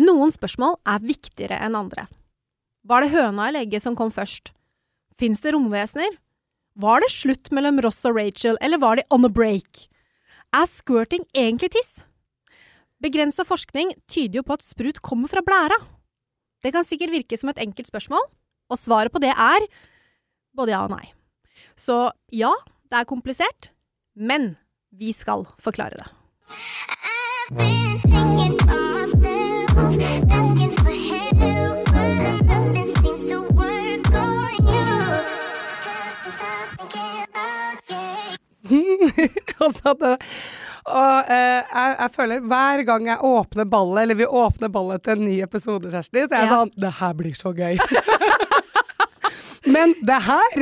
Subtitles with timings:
[0.00, 2.06] Noen spørsmål er viktigere enn andre.
[2.88, 4.50] Var det høna eller egget som kom først?
[5.18, 6.16] Fins det romvesener?
[6.80, 9.86] Var det slutt mellom Ross og Rachel, eller var de on a break?
[10.56, 12.00] Er squirting egentlig tiss?
[13.02, 15.76] Begrensa forskning tyder jo på at sprut kommer fra blæra.
[16.64, 18.24] Det kan sikkert virke som et enkelt spørsmål,
[18.72, 19.68] og svaret på det er
[20.56, 21.04] både ja og nei.
[21.76, 22.52] Så ja,
[22.88, 23.72] det er komplisert,
[24.16, 24.54] men
[24.92, 26.08] vi skal forklare det.
[27.52, 28.31] I've been
[40.02, 40.12] det,
[40.82, 45.18] og eh, jeg, jeg føler hver gang jeg åpner ballet, eller vi åpner ballet til
[45.18, 46.58] en ny episode, Kjersti, så er jeg Ja.
[46.58, 47.78] sånn Det her blir så gøy.
[49.74, 50.56] Men det her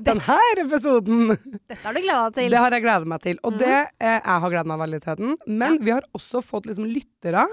[0.00, 2.52] Den her episoden Dette har du gleda deg til.
[2.54, 3.40] Det har jeg gledet meg til.
[3.44, 5.34] Og det, eh, jeg har gledet meg veldig til den.
[5.60, 7.44] Men vi har også fått liksom lyttere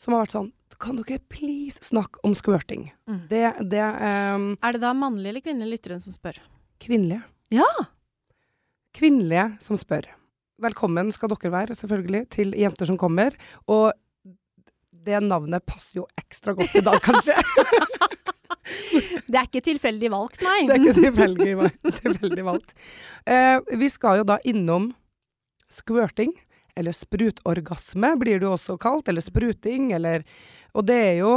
[0.00, 0.50] som har vært sånn
[0.82, 2.88] Kan dere please snakke om squirting?
[3.06, 3.20] Mm.
[3.30, 3.84] Det, det
[4.34, 6.40] um, Er det da mannlige eller kvinnelige lytteren som spør?
[6.82, 7.22] Kvinnelige.
[7.54, 7.68] Ja!
[8.94, 10.06] Kvinnelige som spør.
[10.62, 13.34] Velkommen skal dere være, selvfølgelig, til Jenter som kommer.
[13.66, 13.90] Og
[15.04, 17.34] det navnet passer jo ekstra godt i dag, kanskje.
[19.24, 20.60] Det er ikke tilfeldig valgt, nei.
[20.68, 21.54] Det er ikke tilfeldig,
[22.04, 22.70] tilfeldig valgt.
[23.26, 24.92] Eh, vi skal jo da innom
[25.72, 26.30] squirting,
[26.78, 30.22] eller sprutorgasme blir det jo også kalt, eller spruting, eller
[30.74, 31.32] Og det er jo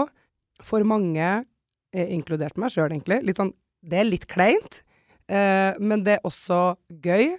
[0.61, 1.45] for mange,
[1.94, 4.83] eh, inkludert meg sjøl egentlig, litt sånn Det er litt kleint,
[5.30, 7.33] eh, men det er også gøy.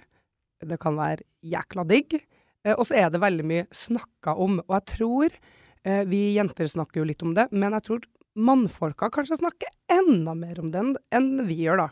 [0.65, 2.19] Det kan være jækla digg.
[2.65, 4.59] Eh, og så er det veldig mye snakka om.
[4.67, 5.35] Og jeg tror
[5.83, 8.07] eh, Vi jenter snakker jo litt om det, men jeg tror
[8.39, 11.89] mannfolka kanskje snakker enda mer om den enn vi gjør, da.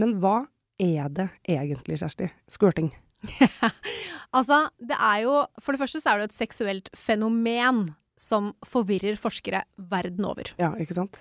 [0.00, 0.44] Men hva
[0.80, 2.30] er det egentlig, Kjersti?
[2.50, 2.92] Squirting.
[4.34, 7.84] Altså, det er jo For det første så er det jo et seksuelt fenomen
[8.18, 10.50] som forvirrer forskere verden over.
[10.58, 11.20] Ja, ikke sant?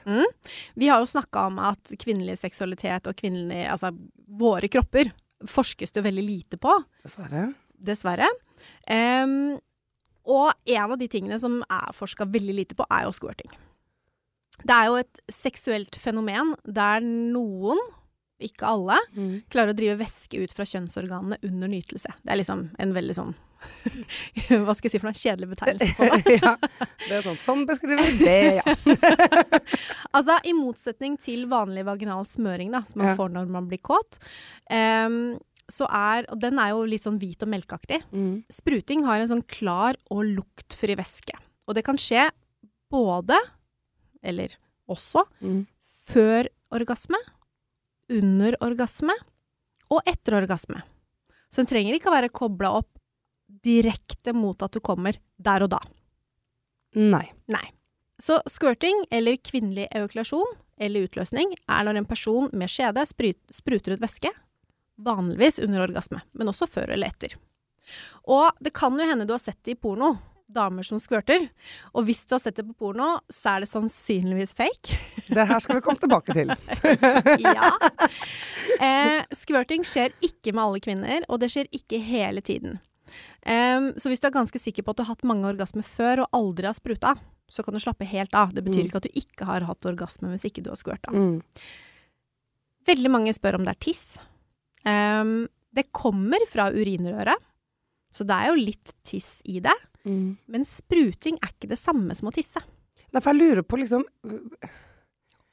[0.77, 3.89] Vi har jo snakka om at kvinnelig seksualitet og kvinnelig Altså,
[4.25, 5.09] våre kropper
[5.49, 6.73] forskes det veldig lite på,
[7.03, 7.49] Dessverre.
[7.77, 8.29] dessverre.
[8.87, 9.57] Um,
[10.23, 13.51] og en av de tingene som er forska veldig lite på, er jo squirting.
[14.63, 17.79] Det er jo et seksuelt fenomen der noen,
[18.47, 19.43] ikke alle, Mm.
[19.49, 22.11] klarer å drive væske ut fra kjønnsorganene under nytelse.
[22.23, 23.33] Det er liksom en veldig sånn
[24.65, 26.35] Hva skal jeg si for noe kjedelig betegnelse på det?
[26.43, 26.55] ja,
[27.07, 27.37] det er sånn.
[27.39, 28.75] Sånn beskriver det, ja.
[30.13, 33.15] Altså, i motsetning til vanlig vaginal smøring, da, som man Ja.
[33.17, 34.19] får når man blir kåt,
[34.69, 35.39] um,
[35.71, 38.01] så er Og den er jo litt sånn hvit og melkeaktig.
[38.11, 38.43] Mm.
[38.51, 41.33] Spruting har en sånn klar og luktfri væske.
[41.67, 42.29] Og det kan skje
[42.91, 43.37] både,
[44.21, 44.49] eller
[44.91, 45.65] også, Mm.
[46.09, 47.15] før orgasme,
[48.13, 49.15] under orgasme
[49.91, 50.81] og etter orgasme.
[51.49, 52.91] Så den trenger ikke å være kobla opp
[53.63, 55.81] direkte mot at du kommer der og da.
[56.97, 57.25] Nei.
[57.51, 57.65] Nei.
[58.21, 64.03] Så squirting, eller kvinnelig ejakulasjon, eller utløsning, er når en person med skjede spruter ut
[64.03, 64.31] væske,
[65.03, 67.35] vanligvis under orgasme, men også før eller etter.
[68.29, 70.13] Og det kan jo hende du har sett det i porno,
[70.55, 71.49] damer som squirter,
[71.93, 74.97] og hvis du har sett det på porno, så er det sannsynligvis fake.
[75.27, 76.53] Det her skal vi komme tilbake til.
[77.57, 77.69] ja.
[78.79, 82.79] Eh, squirting skjer ikke med alle kvinner, og det skjer ikke hele tiden.
[83.45, 86.23] Em, så hvis du er ganske sikker på at du har hatt mange orgasmer før
[86.23, 87.15] og aldri har spruta,
[87.51, 88.53] så kan du slappe helt av.
[88.55, 88.87] Det betyr Mm.
[88.87, 91.11] ikke at du ikke har hatt orgasme hvis ikke du har squirta.
[91.11, 91.41] Mm.
[92.87, 94.17] Veldig mange spør om det er tiss.
[94.87, 97.35] Em, det kommer fra urinrøret,
[98.13, 99.73] så det er jo litt tiss i det.
[100.05, 100.35] Mm.
[100.51, 102.61] Men spruting er ikke det samme som å tisse.
[103.13, 104.03] Derfor jeg lurer på liksom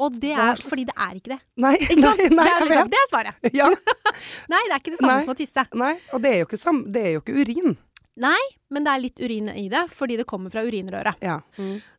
[0.01, 1.39] Og det er fordi det er ikke det.
[1.61, 3.47] Nei, Ikke nei, nei det, er liksom, det er svaret.
[3.61, 3.69] Ja,
[4.53, 5.25] Nei, det er ikke det samme Nei.
[5.27, 5.65] som å tisse.
[5.77, 5.93] nei.
[6.17, 7.77] Og det er jo ikke, sam det er jo ikke urin.
[8.21, 8.41] Nei,
[8.75, 11.21] men det er litt urin i det, fordi det kommer fra urinrøret.
[11.25, 11.39] Ja.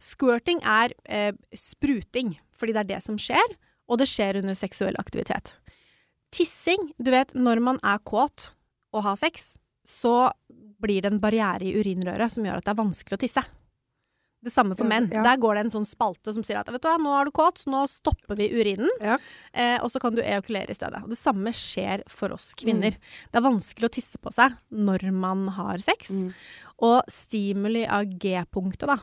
[0.04, 3.56] Squirting er eh, spruting, fordi det er det som skjer,
[3.90, 5.56] og det skjer under seksuell aktivitet.
[6.36, 8.52] Tissing, du vet, når man er kåt
[8.94, 9.54] og har sex,
[9.92, 10.16] så
[10.82, 13.44] blir det en barriere i urinrøret som gjør at det er vanskelig å tisse.
[14.42, 15.06] Det samme for menn.
[15.14, 15.22] ja.
[15.22, 17.32] Der går det en sånn spalte som sier at vet du hva, nå er du
[17.38, 19.20] kåt, så nå stopper vi urinen, Ja.
[19.54, 21.04] eh, og så kan du eokulere i stedet.
[21.04, 22.96] Og det samme skjer for oss kvinner.
[22.98, 23.30] Mm.
[23.30, 26.10] Det er vanskelig å tisse på seg når man har sex.
[26.10, 26.34] Mm.
[26.82, 28.98] Og stimuli av G-punktet, da,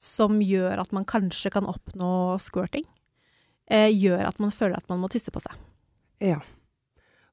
[0.00, 2.86] som gjør at man kanskje kan oppnå squirting,
[3.68, 5.52] eh, gjør at man føler at man må tisse på seg.
[6.24, 6.40] Ja.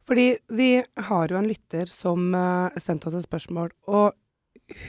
[0.05, 0.69] Fordi vi
[1.09, 4.13] har jo en lytter som uh, sendte oss et spørsmål, og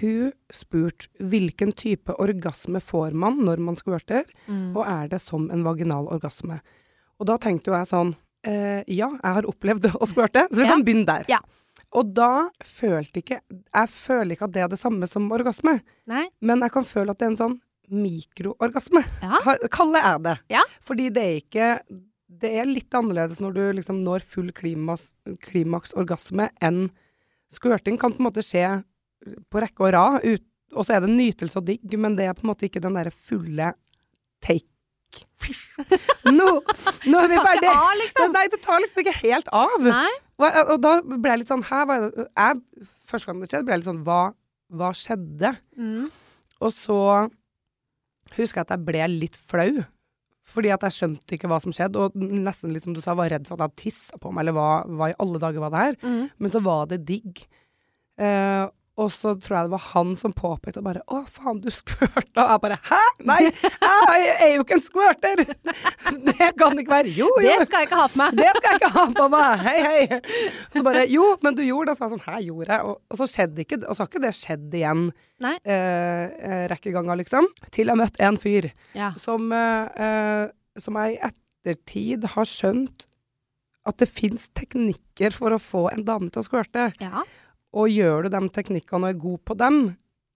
[0.00, 5.64] hun spurte hvilken type orgasme får man når man squirter, og er det som en
[5.66, 6.60] vaginal orgasme?
[7.20, 8.14] Og da tenkte jo jeg sånn,
[8.48, 10.70] eh, ja, jeg har opplevd å squirte, så vi Ja.
[10.72, 11.26] kan begynne der.
[11.28, 11.40] Ja.
[11.92, 15.78] Og da følte ikke, jeg føler ikke at det er det samme som orgasme,
[16.08, 16.24] Nei?
[16.40, 17.60] men jeg kan føle at det er en sånn
[17.92, 19.38] mikroorgasme, Ja.
[19.44, 20.36] Kalle kaller jeg det.
[20.56, 20.62] Ja.
[20.82, 21.68] Fordi det er ikke
[22.42, 25.10] Det er litt annerledes når du liksom når full klimas,
[25.46, 26.86] klimaksorgasme enn
[27.52, 28.64] squirting Kan på en måte skje
[29.50, 30.24] på rekke og rad,
[30.74, 32.96] og så er det nytelse og digg, men det er på en måte ikke den
[32.98, 33.72] derre fulle
[34.44, 34.66] take.
[36.26, 36.46] Nå,
[37.06, 37.72] nå er vi ferdige!
[38.02, 38.32] liksom.
[38.34, 39.76] Nei, det tar liksom ikke helt av.
[39.86, 40.10] Nei.
[40.36, 43.46] Og, og da ble jeg litt sånn Hæ, hva er det jeg, Første gang det
[43.48, 44.18] skjedde, ble jeg litt sånn Hva,
[44.76, 45.52] hva skjedde?
[45.80, 46.10] Mm.
[46.60, 46.98] Og så
[48.36, 49.70] husker jeg at jeg ble litt flau.
[50.46, 53.48] Fordi at jeg skjønte ikke hva som skjedde, og nesten liksom du sa, var redd
[53.48, 55.82] for at jeg hadde tissa på meg, eller hva, hva i alle dager var det
[55.82, 55.96] her?
[56.06, 56.20] Mm.
[56.38, 57.42] Men så var det digg.
[58.22, 58.64] Eh,
[58.96, 62.40] og så tror jeg det var han som påpekte bare 'Å, faen, du squirta'.
[62.40, 63.00] Og jeg bare 'Hæ?
[63.28, 65.42] Nei, jeg er jo ikke en skvørter!'
[66.26, 67.12] Det kan ikke være.
[67.12, 67.42] Jo, jo.
[67.44, 68.36] Det skal jeg ikke ha på meg.
[68.40, 69.64] Det skal jeg ikke ha på meg!
[69.66, 70.20] Hei, hei!
[70.72, 71.96] Så bare Jo, men du gjorde det.
[71.98, 72.82] Så var jeg sånn Hæ, gjorde jeg?
[72.88, 75.02] Og, og så skjedde ikke Og så har ikke det skjedd igjen
[75.44, 75.54] Nei.
[75.64, 77.48] eh, eh, rekke ganger, liksom.
[77.70, 79.12] Til jeg møtte en fyr Ja.
[79.20, 80.48] som, eh,
[80.80, 83.06] som jeg i ettertid har skjønt
[83.86, 86.88] at det fins teknikker for å få en dame til å skvørte.
[87.00, 87.22] ja.
[87.76, 89.80] Og gjør du de teknikkene og er god på dem,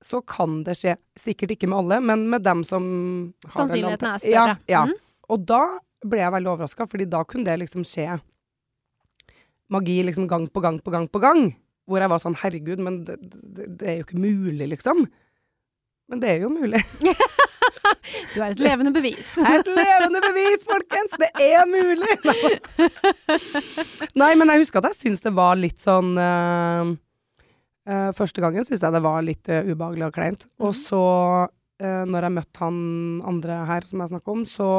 [0.04, 0.96] så kan det skje.
[1.18, 2.84] Sikkert ikke med alle, men med dem som
[3.46, 4.58] har Sannsynligheten er større.
[4.68, 4.82] Ja, ja.
[4.88, 4.96] Mm.
[5.30, 5.62] Og da
[6.00, 8.18] ble jeg veldig overraska, fordi da kunne det liksom skje
[9.70, 11.50] magi liksom gang på gang på gang på gang.
[11.88, 15.04] Hvor jeg var sånn herregud, men det, det, det er jo ikke mulig, liksom.
[16.10, 16.82] Men det er jo mulig.
[18.34, 19.26] Du er et levende bevis.
[19.36, 21.14] Jeg er et levende bevis, folkens!
[21.20, 22.14] Det er mulig!
[24.20, 26.92] Nei, men jeg husker at jeg syns det var litt sånn eh,
[27.90, 30.46] eh, Første gangen syntes jeg det var litt uh, ubehagelig og kleint.
[30.62, 31.00] Og så,
[31.82, 32.80] uh, når jeg møtte han
[33.26, 34.70] andre her som jeg snakker om, så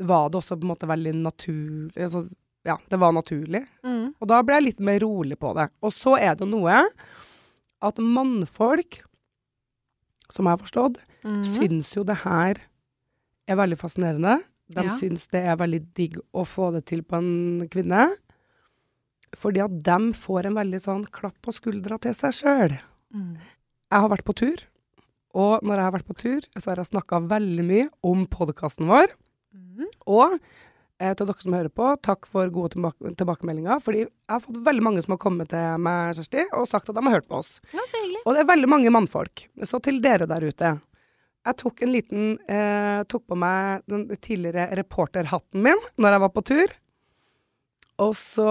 [0.00, 2.24] var det også på en måte veldig naturlig altså,
[2.64, 3.62] Ja, det var naturlig.
[3.86, 4.10] Mm.
[4.20, 5.70] Og da ble jeg litt mer rolig på det.
[5.80, 6.82] Og så er det noe
[7.80, 8.98] at mannfolk,
[10.28, 11.42] som jeg har forstått, Mm.
[11.44, 12.56] syns jo det her
[13.48, 14.38] er veldig fascinerende.
[14.72, 14.96] De Ja.
[14.96, 18.14] syns det er veldig digg å få det til på en kvinne.
[19.38, 22.74] Fordi at de får en veldig sånn klapp på skuldra til seg sjøl.
[23.14, 23.36] Mm.
[23.90, 24.64] Jeg har vært på tur,
[25.38, 28.90] og når jeg har vært på tur, så har jeg snakka veldig mye om podkasten
[28.90, 29.14] vår.
[29.54, 29.86] Mm.
[30.10, 33.82] Og eh, til dere som hører på, takk for gode tilbake tilbakemeldinger.
[33.84, 36.98] Fordi jeg har fått veldig mange som har kommet til meg, Kjersti, og sagt at
[36.98, 37.56] de har hørt på oss.
[37.70, 38.24] Ja, så hyggelig.
[38.24, 39.46] Og det er veldig mange mannfolk.
[39.62, 40.76] Så til dere der ute.
[41.40, 46.32] Jeg tok en liten eh, Tok på meg den tidligere reporterhatten min når jeg var
[46.34, 46.74] på tur.
[48.00, 48.48] Og så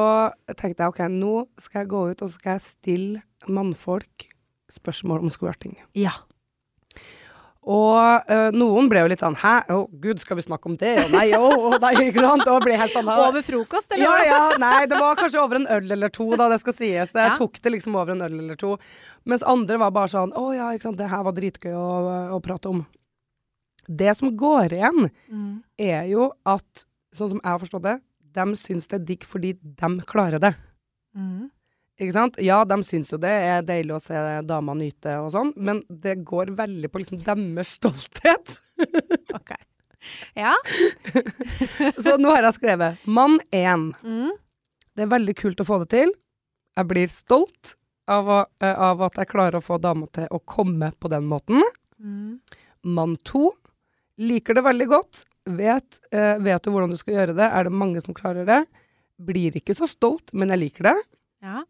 [0.60, 4.28] tenkte jeg OK, nå skal jeg gå ut og så skal jeg stille mannfolk
[4.70, 5.74] spørsmål om squirting.
[5.98, 6.12] Ja.
[7.70, 10.94] Og øh, noen ble jo litt sånn Hæ, å gud, skal vi snakke om det?
[11.04, 12.46] Og nei, å, oh, nei, ikke sant?
[12.50, 14.06] Og ble helt sånn Over frokost, eller?
[14.06, 17.12] ja, ja, nei, det var kanskje over en øl eller to, da, det skal sies.
[17.14, 17.36] Jeg Ja.
[17.38, 18.78] tok det liksom over en øl eller to.
[19.28, 21.90] Mens andre var bare sånn Å ja, ikke sant, det her var dritgøy å,
[22.38, 22.86] å prate om.
[23.90, 25.64] Det som går igjen, Mm.
[25.78, 27.98] er jo at, sånn som jeg har forstått det,
[28.36, 30.54] de syns det er digg fordi de klarer det.
[31.18, 31.50] Mm.
[32.00, 32.38] Ikke sant?
[32.44, 36.22] Ja, de syns jo det er deilig å se damer nyte og sånn, men det
[36.28, 38.60] går veldig på liksom deres stolthet.
[39.36, 39.52] Ok.
[40.34, 40.54] Ja.
[42.04, 43.90] Så nå har jeg skrevet Mann 1.
[44.00, 44.32] Mm.
[44.96, 46.14] Det er veldig kult å få det til.
[46.80, 47.76] Jeg blir stolt
[48.10, 51.28] av, å, eh, av at jeg klarer å få dama til å komme på den
[51.30, 51.62] måten.
[52.00, 52.40] Mm.
[52.96, 53.52] Mann 2
[54.24, 55.26] liker det veldig godt.
[55.48, 57.48] Vet, eh, vet du hvordan du skal gjøre det?
[57.48, 58.60] Er det mange som klarer det?
[59.20, 60.96] Blir ikke så stolt, men jeg liker det.
[61.44, 61.64] Ja.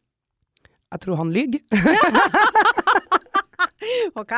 [0.93, 1.61] Jeg tror han lyver.
[4.19, 4.31] Ok.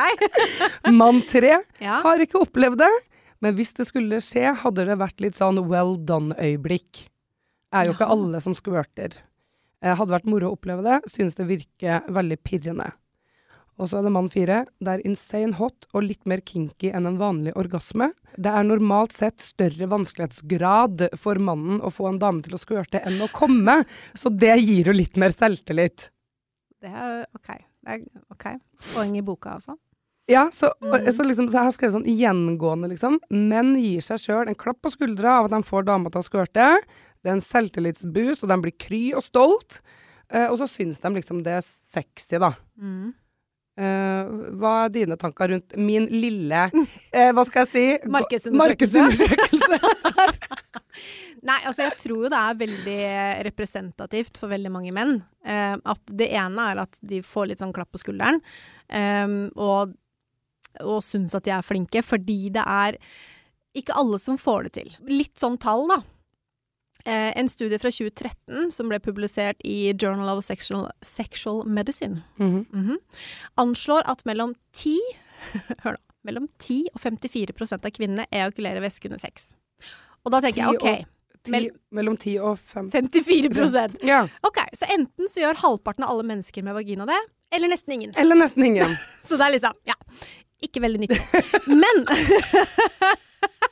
[0.92, 1.98] Mann tre Ja.
[2.04, 2.90] har ikke opplevd det,
[3.42, 7.06] men hvis det skulle skje, hadde det vært litt sånn well done-øyeblikk.
[7.74, 9.16] Er jo ikke alle som skvørter.
[9.82, 10.98] Eh, hadde vært moro å oppleve det.
[11.10, 12.90] Synes det virker veldig pirrende.
[13.80, 14.66] Og så er det mann fire.
[14.84, 18.10] Det er insane hot og litt mer kinky enn en vanlig orgasme.
[18.36, 23.00] Det er normalt sett større vanskelighetsgrad for mannen å få en dame til å skvørte
[23.04, 23.82] enn å komme,
[24.14, 26.10] så det gir jo litt mer selvtillit.
[26.82, 27.48] Det er ok.
[27.82, 28.46] Det er ok.
[28.92, 29.76] Poeng i boka, altså.
[30.30, 31.10] Ja, så, Mhm.
[31.12, 33.18] så, liksom, så jeg har skrevet sånn gjengående, liksom.
[33.30, 36.28] Menn gir seg sjøl en klapp på skuldra av at de får dama til å
[36.28, 36.68] skvørte.
[37.22, 39.80] Det er en selvtillitsboost, og de blir kry og stolt.
[40.30, 42.54] Eh, og så syns de liksom det er sexy, da.
[42.80, 43.12] Mm.
[43.72, 47.84] Eh, hva er dine tanker rundt min lille uh, Hva skal jeg si?
[48.12, 49.78] Markedsundersøkelse.
[51.48, 52.98] Nei, altså jeg tror jo det er veldig
[53.48, 55.16] representativt for veldig mange menn.
[55.40, 58.42] Uh, at det ene er at de får litt sånn klapp på skulderen,
[58.92, 59.96] um, og,
[60.84, 63.00] og syns at de er flinke, fordi det er
[63.74, 64.92] ikke alle som får det til.
[65.08, 66.02] Litt sånn tall, da.
[67.04, 72.66] Eh, en studie fra 2013 som ble publisert i Journal of Sexual, Sexual Medicine, Mhm.
[72.72, 72.96] Mhm.
[73.58, 74.98] anslår at mellom 10
[75.82, 79.48] hør nå, mellom 10 og 54% av kvinnene ejakulerer væske under sex.
[80.24, 81.06] Og da tenker jeg OK,
[81.42, 82.90] 10, mell mellom 10 og 5.
[82.92, 84.20] 54% Ja.
[84.46, 87.18] Ok, så enten så gjør halvparten av alle mennesker med vagina det,
[87.50, 88.14] eller nesten ingen.
[88.16, 88.94] Eller nesten ingen.
[89.26, 89.94] Så det er liksom, ja,
[90.62, 91.18] ikke veldig nyttig.
[91.66, 92.06] Men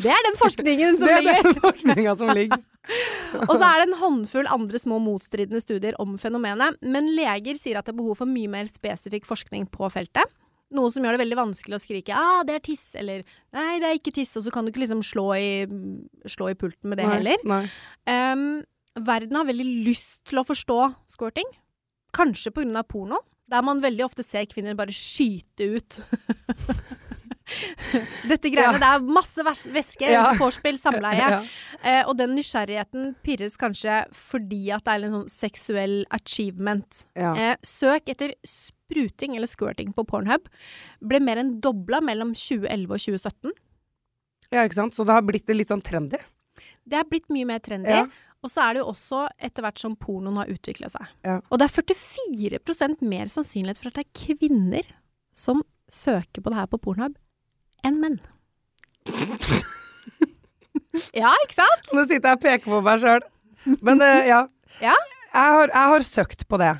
[0.00, 1.26] Det er den forskningen som ligger.
[1.26, 2.62] Det er den forskninga som ligger.
[3.48, 7.78] Og så er det en håndfull andre små motstridende studier om fenomenet, men leger sier
[7.78, 10.26] at det er behov for mye mer spesifikk forskning på feltet.
[10.74, 13.88] Noe som gjør det veldig vanskelig å skrike 'ah, det er tiss', eller 'nei, det
[13.88, 15.66] er ikke tiss', og så kan du ikke liksom slå i,
[16.30, 17.42] slå i pulten med det heller.
[17.42, 17.64] Nei.
[18.06, 18.62] Um,
[18.94, 20.78] verden har veldig lyst til å forstå
[21.10, 21.50] squirting.
[22.14, 23.18] Kanskje av porno,
[23.50, 26.00] der man veldig ofte ser kvinner bare skyte ut.
[28.28, 28.78] Dette greiene, Ja.
[28.78, 30.34] Det er masse væske, Ja.
[30.38, 31.18] vorspiel, samleie.
[31.30, 31.40] Ja.
[31.82, 37.06] Eh, og den nysgjerrigheten pirres kanskje fordi at det er en sånn seksuell achievement.
[37.16, 40.48] Eh, søk etter spruting eller squirting på Pornhub
[41.00, 43.52] ble mer enn dobla mellom 2011 og 2017.
[44.52, 44.94] ja, ikke sant.
[44.94, 46.18] Så det har blitt litt sånn trendy.
[46.86, 48.10] Det er blitt mye mer trendy.
[48.42, 51.06] Og så er det jo også etter hvert som pornoen har utvikla seg.
[51.24, 51.40] Ja.
[51.52, 54.86] Og det er 44% mer sannsynlighet for at det er kvinner
[55.36, 55.60] som
[55.92, 57.14] søker på det her på Pornhub,
[57.86, 58.18] enn menn.
[61.20, 61.90] ja, ikke sant?
[61.94, 63.24] Nå sitter jeg og peker på meg sjøl.
[63.84, 64.44] Men det, ja.
[64.80, 64.94] Ja.
[65.34, 66.70] Jeg har, jeg har søkt på det.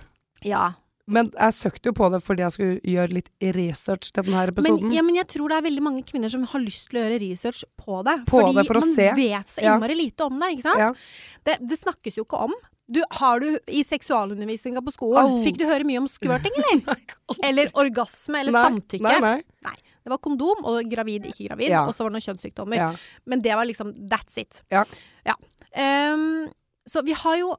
[0.49, 0.71] Ja.
[1.11, 3.29] Men jeg søkte jo på det fordi jeg skulle gjøre litt
[3.59, 4.95] research til denne Men, episoden.
[4.95, 7.19] ja, men jeg tror det er veldig mange kvinner som har lyst til å gjøre
[7.21, 8.15] research på det.
[8.31, 9.09] På fordi det for man se.
[9.19, 9.75] vet så Ja.
[9.75, 10.81] innmari lite om det, ikke sant?
[10.81, 10.91] Ja.
[11.51, 12.57] Det, det snakkes jo ikke om.
[12.91, 15.43] Du, har du i seksualundervisninga på skolen, oh.
[15.45, 16.97] fikk du høre mye om squirting, eller?
[17.51, 19.05] eller orgasme, eller Nei, samtykke?
[19.07, 19.37] Nei, nei.
[19.69, 19.77] Nei.
[20.11, 21.85] Det var kondom og gravid, ikke gravid, Ja.
[21.87, 22.81] og så var det noen kjønnssykdommer.
[22.81, 22.89] Ja.
[23.31, 24.63] Men det var liksom that's it.
[24.75, 24.83] Ja.
[25.25, 25.37] Ja.
[26.15, 26.49] Um,
[26.91, 27.53] så vi har jo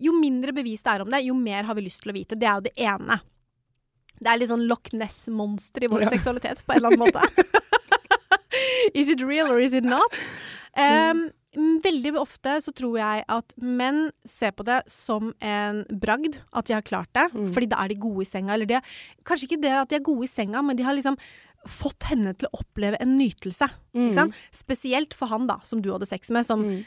[0.00, 2.38] Jo mindre bevis det er om det, jo mer har vi lyst til å vite.
[2.40, 3.18] Det er jo det ene.
[4.20, 7.20] Det er litt sånn Loch Ness-monster i vår seksualitet, på en eller annen måte.
[8.94, 10.16] is it real or is it not?
[10.76, 11.28] Um,
[11.82, 16.76] Veldig ofte så tror jeg at menn ser på det som en bragd, at de
[16.76, 17.24] har klart det.
[17.34, 17.48] Mm.
[17.56, 18.54] Fordi da er de gode i senga.
[18.54, 18.78] Eller de
[19.26, 21.18] kanskje ikke det at de er gode i senga, men de har liksom
[21.68, 23.66] fått henne til å oppleve en nytelse.
[23.92, 24.34] Ikke sant?
[24.54, 26.84] Spesielt for han, da, som du hadde sex med, som, Mm.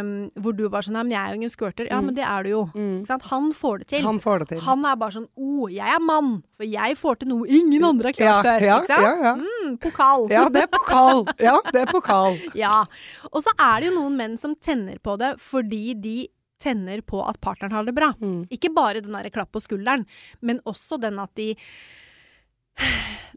[0.00, 1.86] um, hvor du var sånn men jeg er jo ingen squirter.
[1.90, 2.06] Ja, Mm.
[2.06, 2.62] men det er du jo.
[2.74, 3.00] Mm.
[3.04, 3.22] Ikke sant?
[3.30, 4.02] Han får det til.
[4.02, 4.60] Han får det til.
[4.66, 8.08] Han er bare sånn Å, jeg er mann, for jeg får til noe ingen andre
[8.08, 8.60] har klart ja, før.
[8.66, 9.02] ja, ikke sant?
[9.02, 9.34] Ja, ja.
[9.36, 10.28] Mm, pokal.
[10.30, 11.26] ja, det er pokal.
[11.38, 12.38] Ja, det er pokal.
[12.56, 12.84] Ja.
[13.32, 16.28] Og så er det jo noen menn som tenner på det fordi de
[16.58, 18.14] tenner på at partneren har det bra.
[18.18, 18.48] Mm.
[18.50, 20.06] Ikke bare den derre klapp på skulderen,
[20.40, 21.54] men også den at de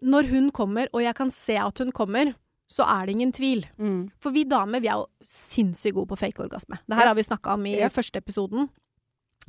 [0.01, 2.33] Når hun kommer, og jeg kan se at hun kommer,
[2.69, 3.63] så er det ingen tvil.
[3.81, 4.11] Mm.
[4.21, 6.77] For vi damer, vi er jo sinnssykt gode på fake orgasme.
[6.85, 7.89] Det her har vi snakka om i Ja.
[7.89, 8.69] første episoden.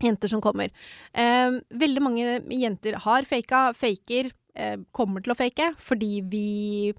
[0.01, 0.71] Jenter som kommer.
[1.15, 6.95] Eh, veldig mange jenter har faka, faker, eh, kommer til å fake, fordi vi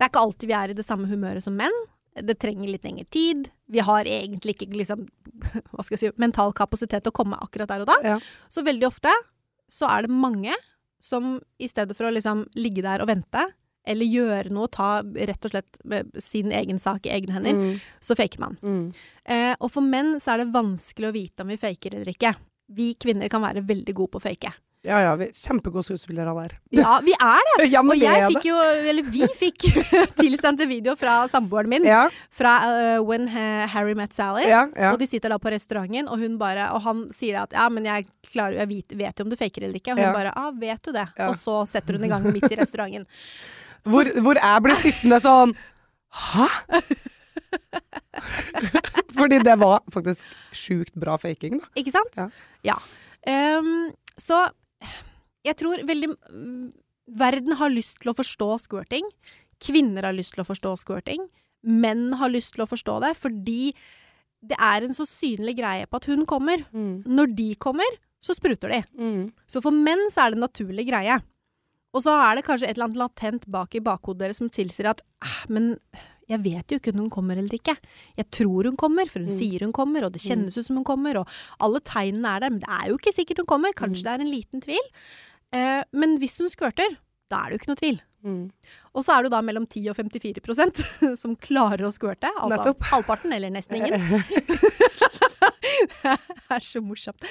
[0.00, 1.70] Det er ikke alltid vi er i det samme humøret som menn.
[2.16, 3.50] Det trenger litt lengre tid.
[3.70, 5.06] Vi har egentlig ikke liksom,
[5.74, 7.96] hva skal jeg si, mental kapasitet til å komme akkurat der og da.
[8.02, 8.18] Ja.
[8.48, 9.10] Så veldig ofte
[9.68, 10.54] så er det mange
[11.00, 13.46] som i stedet for å liksom ligge der og vente,
[13.88, 15.78] eller gjøre noe, ta rett og slett
[16.22, 17.80] sin egen sak i egne hender, Mm.
[18.00, 18.58] så faker man.
[18.62, 18.92] Mm.
[19.24, 22.34] Eh, og for menn så er det vanskelig å vite om vi faker eller ikke.
[22.70, 24.52] Vi kvinner kan være veldig gode på å fake.
[24.80, 25.10] Ja, ja.
[25.20, 26.54] Vi, er kjempegode skuespillere der.
[26.72, 27.66] Ja, vi er det!
[27.74, 28.56] Ja, Og jeg fikk jo,
[28.88, 29.66] eller vi fikk
[30.20, 34.46] tilsendt en video fra samboeren min, Ja, fra uh, When Harry Met Sally.
[34.48, 34.64] ja.
[34.88, 37.84] Og de sitter da på restauranten, og hun bare Og han sier at ja, men
[37.84, 39.92] jeg, klarer, jeg vet, vet jo om du faker eller ikke.
[39.92, 41.06] Og hun bare ah, vet du det?
[41.28, 43.04] Og så setter hun i gang midt i restauranten.
[43.90, 45.54] Hvor, hvor jeg ble sittende sånn
[46.12, 46.48] Hæ?
[49.16, 51.70] Fordi det var faktisk sjukt bra faking, da.
[51.80, 52.18] Ikke sant?
[52.18, 52.26] Ja.
[52.74, 52.76] Ja.
[53.56, 54.42] Um, så
[55.46, 56.70] jeg tror veldig mm,
[57.20, 59.06] Verden har lyst til å forstå squirting.
[59.58, 61.24] Kvinner har lyst til å forstå squirting.
[61.66, 63.72] Menn har lyst til å forstå det, fordi
[64.46, 66.62] det er en så synlig greie på at hun kommer.
[67.02, 68.78] Når de kommer, så spruter de.
[68.94, 69.24] Mm.
[69.50, 71.18] Så for menn så er det en naturlig greie.
[71.90, 74.92] Og så er det kanskje et eller annet latent bak i bakhodet deres som tilsier
[74.92, 75.74] at «Ah, men
[76.30, 77.74] jeg vet jo ikke om hun kommer eller ikke.
[78.16, 79.36] Jeg tror hun kommer, for hun Mm.
[79.38, 81.28] sier hun kommer, og det kjennes ut som hun kommer, og
[81.60, 83.72] alle tegnene er der, men det er jo ikke sikkert hun kommer.
[83.74, 84.06] Kanskje Mm.
[84.06, 84.86] det er en liten tvil.
[85.52, 86.96] Eh, men hvis hun skvørter,
[87.30, 88.00] da er det jo ikke noe tvil.
[88.22, 88.50] Mm.
[88.94, 92.28] Og så er det da mellom 10 og 54% som klarer å skvørte.
[92.36, 92.80] Altså Nettopp.
[92.92, 94.00] halvparten, eller nesten ingen.
[96.02, 97.22] det er så morsomt.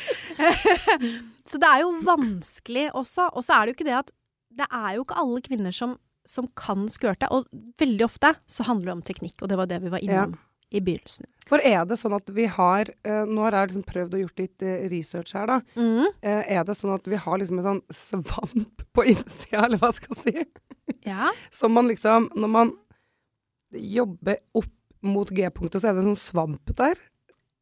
[1.46, 3.30] så det er jo vanskelig også.
[3.36, 4.12] Og så er det jo ikke det at
[4.60, 5.92] Det er jo ikke alle kvinner som,
[6.28, 7.30] som kan skvørte.
[7.34, 7.48] Og
[7.82, 10.38] veldig ofte så handler det om teknikk, og det var det vi var innom
[10.70, 11.26] i begynnelsen.
[11.50, 14.42] For er det sånn at vi har eh, Nå har jeg liksom prøvd å gjort
[14.44, 15.58] litt eh, research her, da.
[15.80, 16.10] Mm.
[16.22, 19.92] Eh, er det sånn at vi har liksom en sånn svamp på innsida, eller hva
[19.96, 21.00] skal jeg si?
[21.08, 21.32] Ja.
[21.56, 22.74] Som man liksom Når man
[23.70, 27.00] jobber opp mot G-punktet, så er det en sånn svamp der?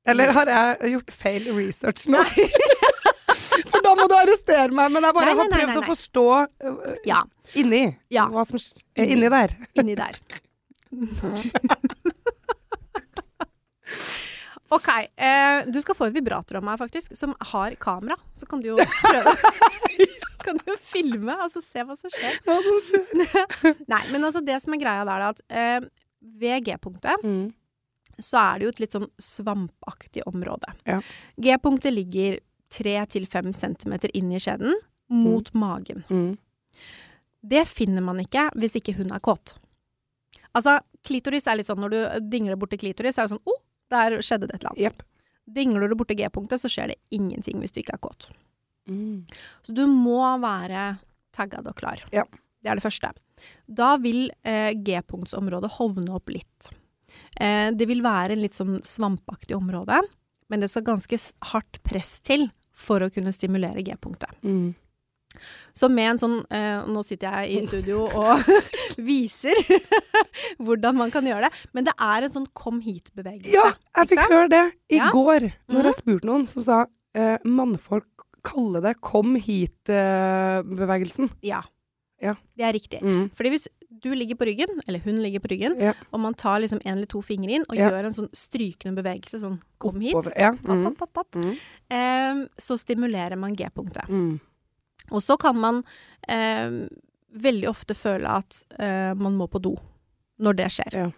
[0.07, 2.21] Eller har jeg gjort feil research nå?
[2.23, 2.76] For
[3.97, 6.95] da må du arrestere meg, men jeg bare Nei, nei, har prøvd å forstå uh,
[7.09, 7.23] Ja.
[7.57, 8.27] inni Ja.
[8.31, 8.59] hva som
[8.95, 9.55] er inni der.
[9.81, 10.19] Inni der.
[14.69, 14.87] OK.
[15.15, 18.17] Eh, du skal få en vibrator av meg, faktisk, som har kamera.
[18.35, 19.35] Så kan du jo prøve.
[20.43, 22.35] kan du jo filme, altså se hva som skjer.
[23.87, 25.87] Nei, men altså det som er greia der, er at eh,
[26.43, 27.47] ved G-punktet Mm.
[28.19, 30.71] så er det jo et litt sånn svampaktig område.
[30.89, 30.99] Ja.
[31.39, 32.39] G-punktet ligger
[32.73, 34.75] 3-5 centimeter inn i skjeden,
[35.07, 36.03] mot magen.
[36.09, 36.37] Mm.
[37.47, 39.55] Det finner man ikke hvis ikke hun er kåt.
[40.57, 41.99] Altså, klitoris er litt sånn når du
[42.31, 43.61] dingler borti klitoris, så er det sånn oh,
[43.93, 44.83] der skjedde det et eller annet.
[44.83, 45.05] Yep.
[45.57, 48.27] Dingler du borti G-punktet, så skjer det ingenting hvis du ikke er kåt.
[48.89, 49.23] Mm.
[49.63, 50.97] Så du må være
[51.35, 52.03] taggad og klar.
[52.11, 52.25] Ja.
[52.63, 53.13] Det er det første.
[53.69, 56.71] Da vil eh, G-punktsområdet hovne opp litt.
[57.39, 60.01] Eh, det vil være en litt sånn svampaktig område,
[60.51, 61.19] men det skal ganske
[61.53, 64.37] hardt press til for å kunne stimulere G-punktet.
[64.43, 64.75] Mm.
[65.75, 68.39] Så med en sånn eh, Nå sitter jeg i studio og
[69.09, 69.53] viser
[70.63, 73.53] hvordan man kan gjøre det, men det er en sånn kom hit-bevegelse.
[73.53, 73.67] Ja,
[73.99, 75.11] jeg fikk høre det i Ja.
[75.13, 75.89] går, når Mhm.
[75.91, 78.05] jeg spurte noen som sa eh, mannfolk
[78.47, 81.29] kaller det 'kom hit'-bevegelsen.
[81.43, 81.61] Ja.
[82.21, 82.33] Ja.
[82.57, 83.01] Det er riktig.
[83.03, 83.29] Mm.
[83.35, 83.67] Fordi hvis
[84.01, 85.93] du ligger på ryggen, eller hun ligger på ryggen, Ja.
[86.13, 87.89] og man tar liksom en eller to fingre inn og Ja.
[87.89, 90.13] gjør en sånn strykende bevegelse, sånn kom hit.
[90.37, 90.51] Ja.
[90.53, 90.83] Mm.
[90.83, 91.57] tatt, tatt, tatt, Mm.
[91.89, 94.07] eh, så stimulerer man G-punktet.
[94.09, 94.39] Mm.
[95.11, 95.83] Og så kan man
[96.27, 96.87] eh,
[97.33, 99.75] veldig ofte føle at eh, man må på do
[100.39, 100.93] når det skjer.
[100.93, 101.11] Ja.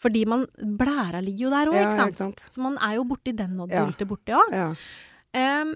[0.00, 2.36] Fordi man Blæra ligger jo der òg, ikke, ikke sant.
[2.50, 4.50] Så man er jo borti den og dulter borti òg.
[4.52, 4.74] Ja.
[5.34, 5.74] Eh,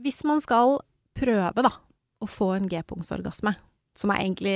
[0.00, 0.80] hvis man skal
[1.14, 1.70] prøve, da,
[2.22, 3.54] å få en G-punktsorgasme,
[3.94, 4.54] som er egentlig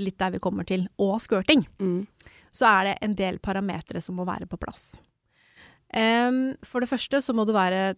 [0.00, 2.06] litt der vi kommer til, og squirting, Mm.
[2.52, 4.96] så er det en del parametere som må være på plass.
[5.94, 7.96] Um, for det første så må du være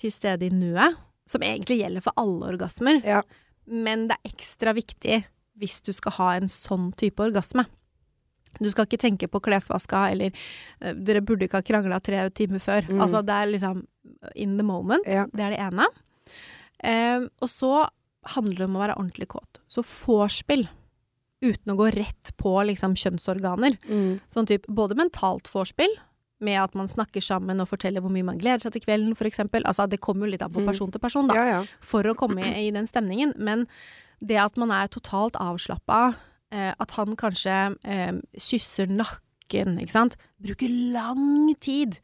[0.00, 0.96] til stede i nuet,
[1.28, 3.02] som egentlig gjelder for alle orgasmer.
[3.04, 3.20] Ja.
[3.66, 5.24] Men det er ekstra viktig
[5.60, 7.66] hvis du skal ha en sånn type orgasme.
[8.58, 10.32] Du skal ikke tenke på klesvaska, eller
[10.82, 12.88] uh, dere burde ikke ha krangla tre timer før.
[12.88, 13.00] Mm.
[13.04, 13.84] Altså det er liksom
[14.34, 15.06] in the moment.
[15.06, 15.26] Ja.
[15.32, 15.86] Det er det ene.
[16.80, 17.74] Um, og så
[18.26, 19.60] handler om å være ordentlig kåt.
[19.70, 20.66] Så vorspiel,
[21.42, 23.78] uten å gå rett på liksom kjønnsorganer.
[23.88, 24.20] Mm.
[24.28, 25.88] Sånn type både mentalt vorspiel,
[26.40, 29.62] med at man snakker sammen og forteller hvor mye man gleder seg til kvelden, eksempel.
[29.68, 30.66] Altså, det kommer jo litt an på Mm.
[30.66, 31.64] person til person, da, Ja, ja.
[31.80, 33.34] for å komme i, i den stemningen.
[33.36, 33.66] Men
[34.24, 36.16] det at man er totalt avslappa,
[36.50, 41.98] eh, at han kanskje eh, kysser nakken, ikke sant, bruker lang tid,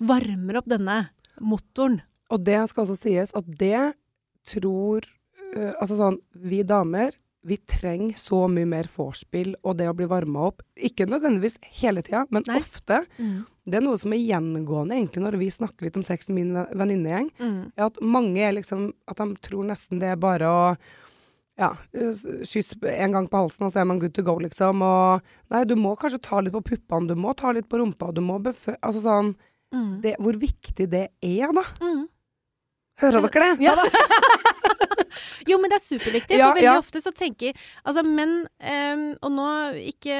[0.00, 2.00] varmer opp denne motoren.
[2.30, 3.94] Og det skal også sies at det
[4.48, 5.02] tror
[5.56, 10.06] øh, Altså sånn, vi damer, vi trenger så mye mer vorspiel og det å bli
[10.10, 10.62] varma opp.
[10.78, 12.60] Ikke nødvendigvis hele tida, men Nei.
[12.62, 13.00] ofte.
[13.18, 16.54] Det er noe som er gjengående egentlig når vi snakker litt om sex i min
[16.54, 17.30] venninnegjeng.
[17.42, 17.60] Mm.
[17.76, 20.62] er at mange er liksom At de tror nesten det er bare å
[21.60, 24.80] ja, kysse en gang på halsen, og så er man good to go, liksom.
[24.82, 28.08] Og nei, du må kanskje ta litt på puppene, du må ta litt på rumpa,
[28.14, 28.74] du må befø...
[28.80, 29.34] Altså sånn
[29.72, 30.00] Mm.
[30.02, 31.62] det, Hvor viktig det er, da.
[31.80, 32.02] Mm.
[33.00, 33.64] Hører dere det?
[33.64, 33.76] Ja
[35.50, 36.78] jo, men det er superviktig, Ja, for veldig ja.
[36.80, 39.48] ofte så tenker Altså, menn um, Og nå
[39.92, 40.18] ikke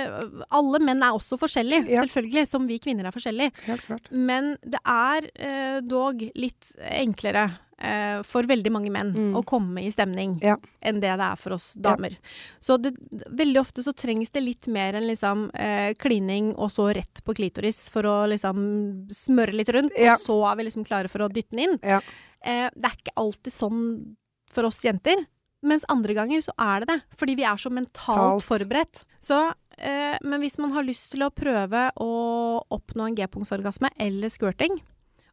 [0.52, 3.52] Alle menn er også forskjellige, selvfølgelig, som vi kvinner er forskjellige.
[3.66, 4.08] Helt klart.
[4.12, 7.50] Men det er uh, dog litt enklere
[7.82, 9.34] eh, for veldig mange menn Mm.
[9.36, 10.56] å komme i stemning Ja.
[10.82, 12.16] enn det det er for oss damer.
[12.60, 12.94] Så det,
[13.30, 17.34] veldig ofte så trengs det litt mer enn liksom eh, klining og så rett på
[17.34, 20.14] klitoris for å liksom smøre litt rundt, Ja.
[20.14, 21.78] og så er vi liksom klare for å dytte den inn.
[21.82, 22.00] Ja.
[22.44, 24.16] Eh, det er ikke alltid sånn
[24.50, 25.26] for oss jenter.
[25.64, 28.44] Mens andre ganger så er det det, fordi vi er så mentalt Talt.
[28.44, 29.04] forberedt.
[29.20, 34.28] Så, eh, men hvis man har lyst til å prøve å oppnå en G-punktsorgasme eller
[34.28, 34.80] squirting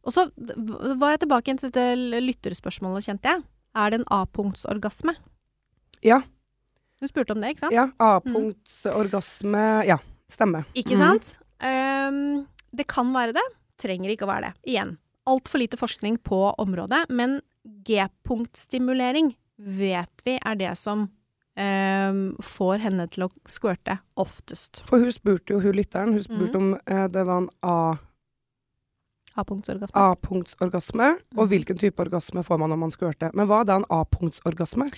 [0.06, 0.26] Og så
[0.96, 3.42] var jeg tilbake til dette lytterspørsmålet, kjente jeg.
[3.76, 5.14] Er det en A-punktsorgasme?
[6.06, 6.22] Ja.
[7.00, 7.76] Du spurte om det, ikke sant?
[7.76, 7.90] Ja.
[8.00, 9.66] A-punktsorgasme.
[9.88, 10.66] Ja, stemmer.
[10.78, 11.04] Ikke mm.
[11.04, 11.34] sant?
[11.60, 13.46] Um, det kan være det.
[13.80, 14.72] Trenger ikke å være det.
[14.72, 14.96] Igjen.
[15.28, 17.38] Altfor lite forskning på området, men
[17.86, 24.80] G-punktstimulering vet vi er det som um, får henne til å squirte oftest.
[24.88, 26.62] For hun spurte jo, hun lytteren, hun spurte mm.
[26.64, 27.98] om uh, det var en A-
[29.36, 29.94] A-punktsorgasme.
[29.94, 31.48] A-punktsorgasme, og Mhm.
[31.48, 33.30] hvilken type orgasme får man når man skvørter?
[33.34, 34.90] Men hva er da en A-punktsorgasme?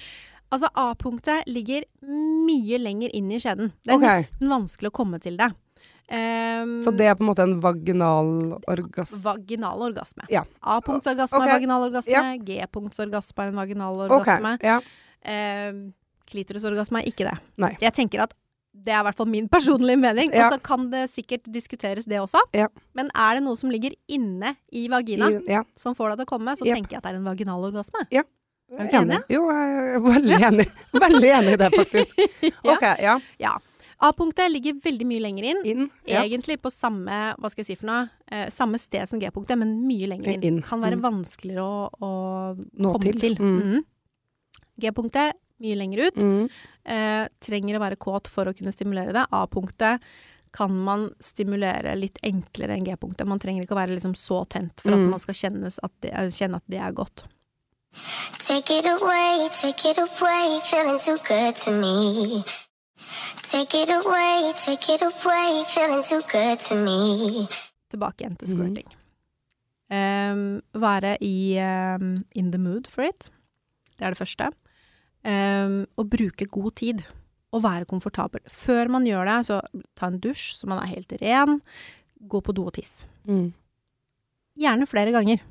[0.52, 3.72] Altså, A-punktet ligger mye lenger inn i skjeden.
[3.84, 4.20] Det er okay.
[4.22, 5.50] nesten vanskelig å komme til det.
[6.12, 9.22] Um, Så det er på en måte en vaginal orgasme.
[9.22, 10.26] Vaginal orgasme.
[10.28, 10.42] Ja.
[10.62, 11.48] A-punktsorgasme okay.
[11.48, 12.12] er vaginal orgasme.
[12.12, 12.36] Ja.
[12.36, 14.58] G-punktsorgasme er en vaginal Ok, Okay.
[14.62, 14.80] ja.
[15.70, 15.94] Um,
[16.26, 17.38] klitorisorgasme er ikke det.
[17.56, 17.76] Nei.
[17.80, 18.34] Jeg tenker at
[18.82, 20.32] det er i hvert fall min personlige mening.
[20.34, 20.48] Ja.
[20.48, 22.42] Og så kan det sikkert diskuteres, det også.
[22.56, 22.68] Ja.
[22.98, 25.64] Men er det noe som ligger inne i vagina, I, ja.
[25.78, 26.80] som får deg til å komme, så yep.
[26.80, 28.06] tenker jeg at det er en vaginal orgasme.
[28.14, 28.24] Ja.
[28.72, 29.18] Er du enig?
[29.28, 30.64] Jo, jeg er veldig enig.
[30.96, 32.22] Veldig enig i det, faktisk.
[32.72, 33.18] Ok, ja.
[33.42, 33.52] Ja.
[34.02, 35.60] A-punktet ligger veldig mye lenger inn.
[35.68, 35.84] Inn.
[36.08, 36.24] Ja.
[36.24, 39.76] Egentlig på samme, hva skal jeg si for noe, eh, samme sted som G-punktet, men
[39.86, 40.46] mye lenger inn.
[40.48, 40.62] Inn.
[40.66, 41.04] Kan være Mm.
[41.04, 42.10] vanskeligere å, å
[42.80, 43.20] komme til.
[43.20, 43.36] til.
[43.38, 43.60] Mm.
[43.76, 43.84] Mm.
[44.82, 46.16] G-punktet, mye lenger ut.
[46.16, 46.48] Mm.
[46.84, 49.26] Eh, trenger å være kåt for å kunne stimulere det.
[49.30, 50.00] A-punktet
[50.52, 53.26] kan man stimulere litt enklere enn G-punktet.
[53.26, 55.10] Man trenger ikke å være liksom så tent for at Mm.
[55.10, 55.34] man skal
[55.82, 57.24] at det, eh, kjenne at det er godt.
[58.46, 62.44] Take it away, take it away, feeling too good to me.
[63.50, 67.46] Take it away, take it away, feeling too good to me.
[67.90, 68.86] Tilbake igjen til squirting.
[68.86, 68.98] squirting.
[69.92, 73.30] Um, være i um, in the mood for it.
[73.98, 74.50] Det er det første.
[75.24, 77.02] Ehm, og bruke god tid.
[77.52, 78.40] Og være komfortabel.
[78.48, 79.60] Før man gjør det, så
[79.98, 81.58] ta en dusj så man er helt ren.
[82.28, 83.04] Gå på do og tiss.
[83.28, 83.50] Mm.
[84.58, 85.42] Gjerne flere ganger.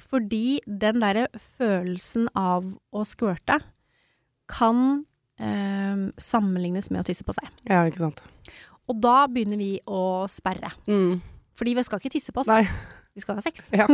[0.00, 1.26] Fordi den derre
[1.58, 2.64] følelsen av
[2.96, 3.60] å squirte
[4.50, 5.04] kan
[5.38, 7.50] ehm, sammenlignes med å tisse på seg.
[7.68, 8.24] Ja, ikke sant.
[8.90, 10.72] Og da begynner vi å sperre.
[10.90, 11.20] Mm.
[11.54, 12.50] Fordi vi skal ikke tisse på oss.
[12.50, 12.64] Nei.
[13.14, 13.68] Vi skal ha sex.
[13.76, 13.86] Ja.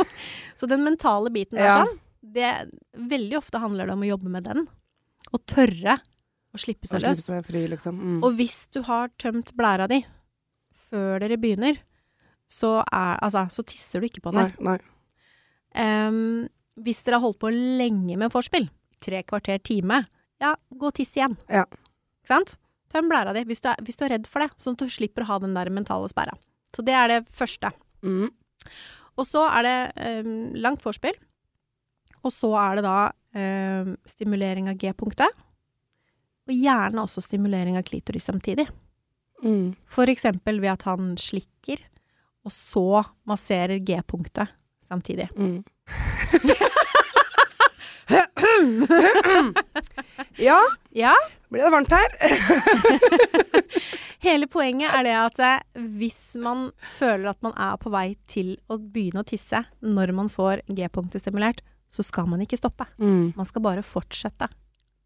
[0.58, 1.76] Så den mentale biten er Ja.
[1.84, 2.50] sånn, det,
[2.96, 4.66] veldig ofte handler det om å jobbe med den.
[5.32, 5.98] Og tørre
[6.54, 7.20] å slippe seg løs.
[7.20, 7.98] slippe seg fri, liksom.
[7.98, 8.18] Mm.
[8.24, 10.00] Og hvis du har tømt blæra di
[10.88, 11.80] før dere begynner,
[12.46, 14.60] så, er, altså, så tisser du ikke på Nei, deg.
[14.68, 14.78] nei.
[15.74, 16.44] Um,
[16.84, 18.68] hvis dere har holdt på lenge med vorspiel,
[19.02, 20.04] tre kvarter, time,
[20.42, 21.36] ja, gå og tiss igjen.
[21.50, 21.64] Ja.
[22.22, 22.56] Ikke sant?
[22.94, 24.92] Tøm blæra di hvis du, er, hvis du er redd for det, sånn at du
[24.92, 26.36] slipper å ha den der mentale sperra.
[26.74, 27.72] Så det er det første.
[28.06, 28.28] Mm.
[29.18, 29.78] Og så er det
[30.26, 31.16] um, langt vorspiel.
[32.24, 32.98] Og så er det da
[33.36, 35.30] eh, stimulering av G-punktet.
[36.44, 38.66] Og gjerne også stimulering av klitoris samtidig.
[39.44, 39.74] Mm.
[39.90, 41.78] For eksempel ved at han slikker,
[42.44, 44.48] og så masserer G-punktet
[44.84, 45.28] samtidig.
[45.36, 45.64] Mm.
[50.48, 50.60] ja,
[50.94, 51.14] Ja,
[51.48, 52.06] blir det varmt her?
[54.24, 55.60] hele poenget er det at eh,
[55.98, 60.28] hvis man føler at man er på vei til å begynne å tisse når man
[60.32, 61.60] får G-punktet stimulert,
[61.94, 62.86] så skal man ikke stoppe.
[62.98, 63.32] Mm.
[63.38, 64.48] Man skal bare fortsette.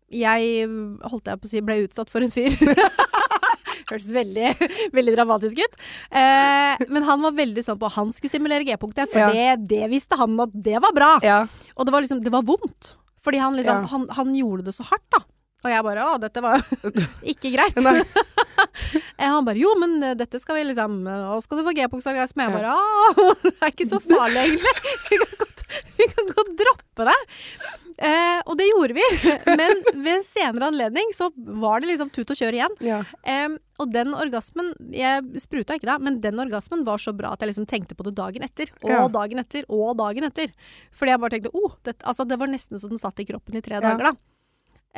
[0.09, 0.64] Jeg
[1.05, 2.55] holdt jeg på å si ble utsatt for en fyr.
[3.88, 4.48] Hørtes veldig,
[4.92, 5.77] veldig dramatisk ut.
[6.12, 9.29] Eh, men han var veldig sånn på Han skulle simulere G-punktet, for Ja.
[9.33, 11.11] det, det visste han at det var bra.
[11.24, 11.38] Ja.
[11.77, 12.94] Og det var liksom Det var vondt.
[13.24, 13.88] Fordi han liksom Ja.
[13.92, 15.22] han, han gjorde det så hardt, da.
[15.64, 16.64] Og jeg bare Å, dette var
[17.35, 17.81] ikke greit.
[19.18, 21.72] Eh, Han bare Jo, men eh, dette skal vi liksom eh, Nå skal du få
[21.77, 22.44] G-punktsorgasme.
[22.46, 24.74] Jeg bare Å, det er ikke så farlig, egentlig.
[25.09, 25.58] Vi kan godt,
[26.00, 27.16] vi kan godt droppe det.
[27.98, 29.06] Eh, og det gjorde vi.
[29.61, 32.76] Men ved en senere anledning så var det liksom tut og kjør igjen.
[32.87, 33.00] Ja.
[33.26, 37.42] Eh, og den orgasmen Jeg spruta ikke da, men den orgasmen var så bra at
[37.44, 38.72] jeg liksom tenkte på det dagen etter.
[38.82, 39.04] Og Ja.
[39.14, 40.50] dagen etter, og dagen etter.
[40.94, 43.58] Fordi jeg bare tenkte oh, det, altså, det var nesten så den satt i kroppen
[43.58, 43.84] i tre Ja.
[43.87, 44.14] dager, da.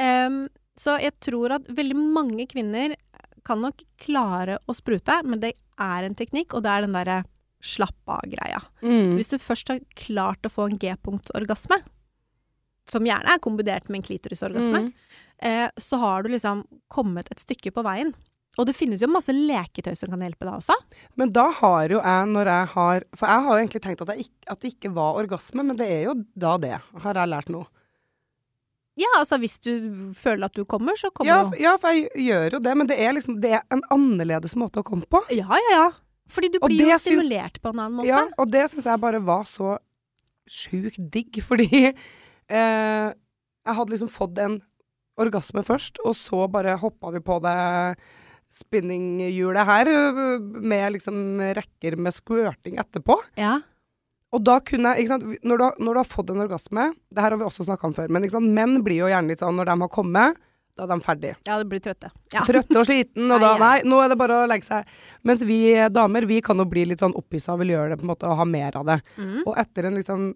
[0.01, 0.39] Eh,
[0.81, 2.97] så jeg tror at veldig mange kvinner
[3.45, 7.23] kan nok klare å sprute, men det er en teknikk, og det er den derre
[7.61, 8.61] slapp av-greia.
[8.83, 9.17] Mm.
[9.19, 11.81] Hvis du først har klart å få en G-punktorgasme,
[12.91, 14.93] som gjerne er kombinert med en klitorisorgasme, Mm.
[15.43, 18.15] eh, så har du liksom kommet et stykke på veien.
[18.59, 20.75] Og det finnes jo masse leketøy som kan hjelpe deg også.
[21.17, 24.09] Men da har jo jeg, når jeg har For jeg har jo egentlig tenkt at,
[24.09, 27.29] jeg ikke, at det ikke var orgasme, men det er jo da det, har jeg
[27.31, 27.67] lært nå.
[28.99, 31.57] Ja, altså hvis du føler at du kommer, så kommer Ja, du.
[31.63, 34.83] ja, for jeg gjør jo det, men det er liksom Det er en annerledes måte
[34.83, 35.23] å komme på.
[35.31, 35.91] Ja, ja, ja.
[36.31, 38.09] Fordi du blir jo stimulert syns- på en annen måte.
[38.11, 39.77] Ja, og det syns jeg bare var så
[40.51, 44.61] sjukt digg, fordi eh, jeg hadde liksom fått en
[45.21, 47.57] orgasme først, og så bare hoppa vi på det
[48.51, 49.91] spinninghjulet her,
[50.41, 53.17] med liksom rekker med squirting etterpå.
[53.39, 53.59] Ja.
[54.35, 55.09] Og da kunne jeg,
[55.43, 57.87] når du, har- når du har fått en orgasme, det her har vi også snakka
[57.89, 60.37] om før, men menn blir jo gjerne litt sånn når de har kommet,
[60.81, 61.33] da er de ferdig.
[61.47, 62.11] Ja, de blir trøtte.
[62.35, 62.43] Ja.
[62.49, 64.89] Trøtte og sliten, og da Nei, nå er det bare å legge seg.
[65.29, 65.61] Mens vi
[65.93, 68.29] damer, vi kan jo bli litt sånn opphissa og vil gjøre det på en måte
[68.31, 68.99] og ha mer av det.
[69.21, 69.43] Mm.
[69.45, 70.31] Og etter en liksom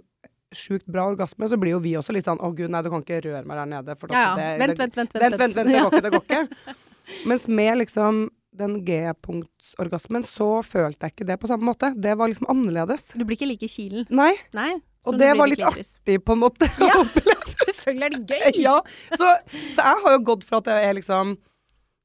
[0.54, 3.02] sjukt bra orgasme, så blir jo vi også litt sånn å gud, nei, du kan
[3.02, 3.96] ikke røre meg der nede.
[3.98, 4.35] For da- Ja, ja.
[4.38, 5.14] det, Vent, det, vent, vent.
[5.14, 6.74] vent, vent, vent, det går ikke, det går ikke.
[7.28, 8.20] Mens med liksom
[8.59, 11.93] den G-punktsorgasmen, så følte jeg ikke det på samme måte.
[11.97, 13.12] Det var liksom annerledes.
[13.14, 14.07] Du blir ikke like kilen.
[14.14, 14.75] Nei, Nei.
[15.05, 15.97] og det var litt klitoris.
[16.01, 16.71] artig på en måte.
[16.79, 17.01] Ja,
[17.69, 18.62] selvfølgelig er det gøy!
[18.62, 18.77] ja,
[19.14, 19.35] så,
[19.75, 21.37] så jeg har jo gått for at jeg er liksom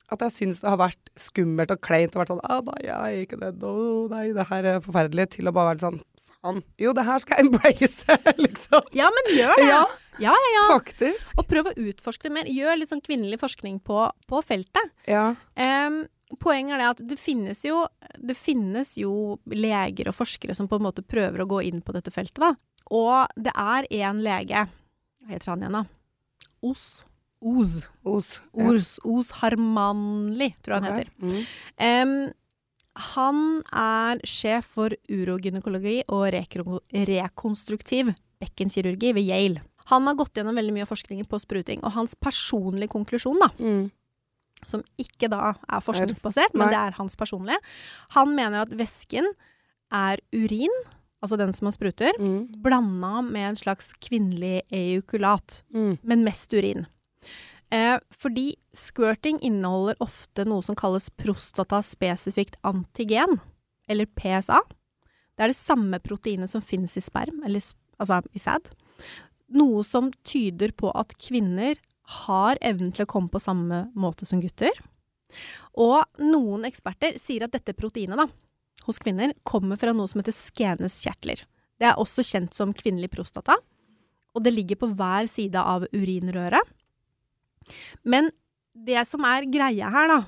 [0.10, 2.98] at jeg syns det har vært skummelt og kleint og vært sånn ah, nei, jeg
[2.98, 6.00] er ikke det, no, nei, det her er forferdelig, til å bare være sånn
[6.40, 8.86] faen, jo, det her skal jeg embrace, liksom.
[8.98, 9.68] Ja, men gjør det!
[9.68, 9.82] Ja,
[10.20, 10.38] ja, ja.
[10.56, 10.68] ja.
[10.74, 11.36] faktisk.
[11.40, 12.50] Og prøv å utforske det mer.
[12.52, 14.94] Gjør litt sånn kvinnelig forskning på, på feltet.
[15.10, 15.34] Ja.
[15.60, 16.04] Em,
[16.38, 17.88] poenget er det at det finnes, jo,
[18.22, 21.96] det finnes jo leger og forskere som på en måte prøver å gå inn på
[21.96, 22.54] dette feltet, da.
[22.94, 25.84] Og det er en lege Hva heter han igjen, da?
[26.66, 26.84] Os.
[27.42, 27.76] Os.
[28.04, 28.30] Os.
[28.54, 28.70] Ja.
[28.74, 31.12] Os, Os Harmanli, tror jeg han heter.
[31.24, 31.40] Mm.
[31.80, 32.34] Um,
[33.16, 38.12] han er sjef for urogynekologi og rekonstruktiv
[38.42, 39.64] bekkenkirurgi ved Yale.
[39.90, 43.50] Han har gått gjennom veldig mye av forskningen på spruting, og hans personlige konklusjon, da,
[43.58, 43.92] Mm.
[44.66, 47.58] Som ikke da er forskningsbasert, men det er hans personlige,
[48.12, 49.26] han mener at væsken
[49.92, 50.74] er urin,
[51.24, 52.62] altså den som han spruter, Mm.
[52.62, 55.98] blanda med en slags kvinnelig eukulat Mm.
[56.04, 56.86] men mest urin.
[57.72, 63.40] Eh, fordi squirting inneholder ofte noe som kalles prostataspesifikt antigen,
[63.88, 64.60] eller PSA.
[65.38, 67.62] Det er det samme proteinet som finnes i sperm, eller
[68.00, 68.72] altså i sæd.
[69.52, 71.76] Noe som tyder på at kvinner
[72.10, 74.74] har evnen til å komme på samme måte som gutter.
[75.78, 78.28] Og noen eksperter sier at dette proteinet da,
[78.88, 81.44] hos kvinner kommer fra noe som heter skenes kjertler.
[81.80, 83.60] Det er også kjent som kvinnelig prostata
[84.36, 86.76] og det ligger på hver side av urinrøret.
[88.08, 88.30] Men
[88.74, 90.20] det som er greia her, da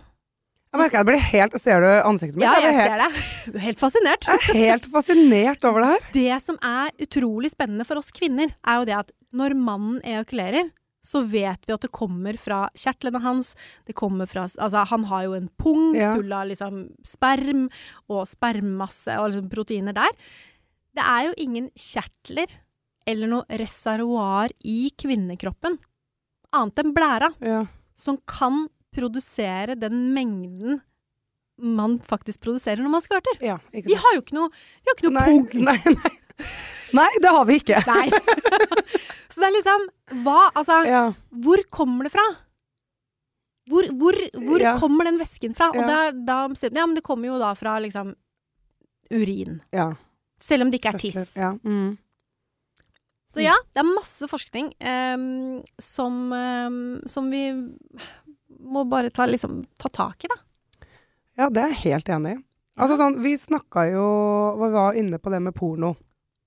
[0.71, 2.45] Jeg merker jeg blir helt Ser du ansiktet mitt?
[2.45, 3.53] Ja, jeg jeg helt, ser det.
[3.53, 4.27] Du er helt fascinert.
[4.27, 6.05] jeg er helt fascinert over det her.
[6.17, 10.71] Det som er utrolig spennende for oss kvinner, er jo det at når mannen ejakulerer,
[11.03, 13.55] så vet vi at det kommer fra kjertlene hans.
[13.87, 16.13] Det kommer fra Altså, han har jo en pung Ja.
[16.15, 17.63] full av liksom sperm
[18.07, 20.11] og spermmasse og liksom proteiner der.
[20.93, 22.47] Det er jo ingen kjertler
[23.07, 25.79] eller noe reservoar i kvinnekroppen,
[26.53, 27.31] annet enn blæra.
[27.41, 27.65] Ja.
[27.95, 30.81] som kan produsere den mengden
[31.61, 33.37] man faktisk produserer når man skvørter.
[33.41, 35.65] ja de har jo ikke noe, de har ikke noe Nei, pung.
[35.65, 36.15] nei, nei.
[36.97, 37.81] nei, det har vi ikke.
[37.87, 38.09] Nei.
[39.31, 39.87] Så det er liksom
[40.25, 41.03] Hva Altså, Ja.
[41.31, 42.25] hvor kommer det fra?
[43.71, 44.77] Hvor, hvor, hvor Ja.
[44.79, 45.69] kommer den væsken fra?
[45.71, 48.15] Og da, da Ja, men det kommer jo da fra liksom
[49.11, 49.61] urin.
[49.71, 49.93] ja.
[50.41, 51.35] Selv om det ikke er tiss.
[51.37, 51.51] Ja.
[51.63, 51.97] Mm.
[53.33, 57.43] Så ja, det er masse forskning um, som, um, som vi
[58.59, 60.39] må bare ta, liksom, ta tak i, da.
[61.37, 62.43] ja, det er jeg helt enig i.
[62.81, 64.03] Altså sånn, vi snakka jo
[64.59, 65.93] Vi var inne på det med porno.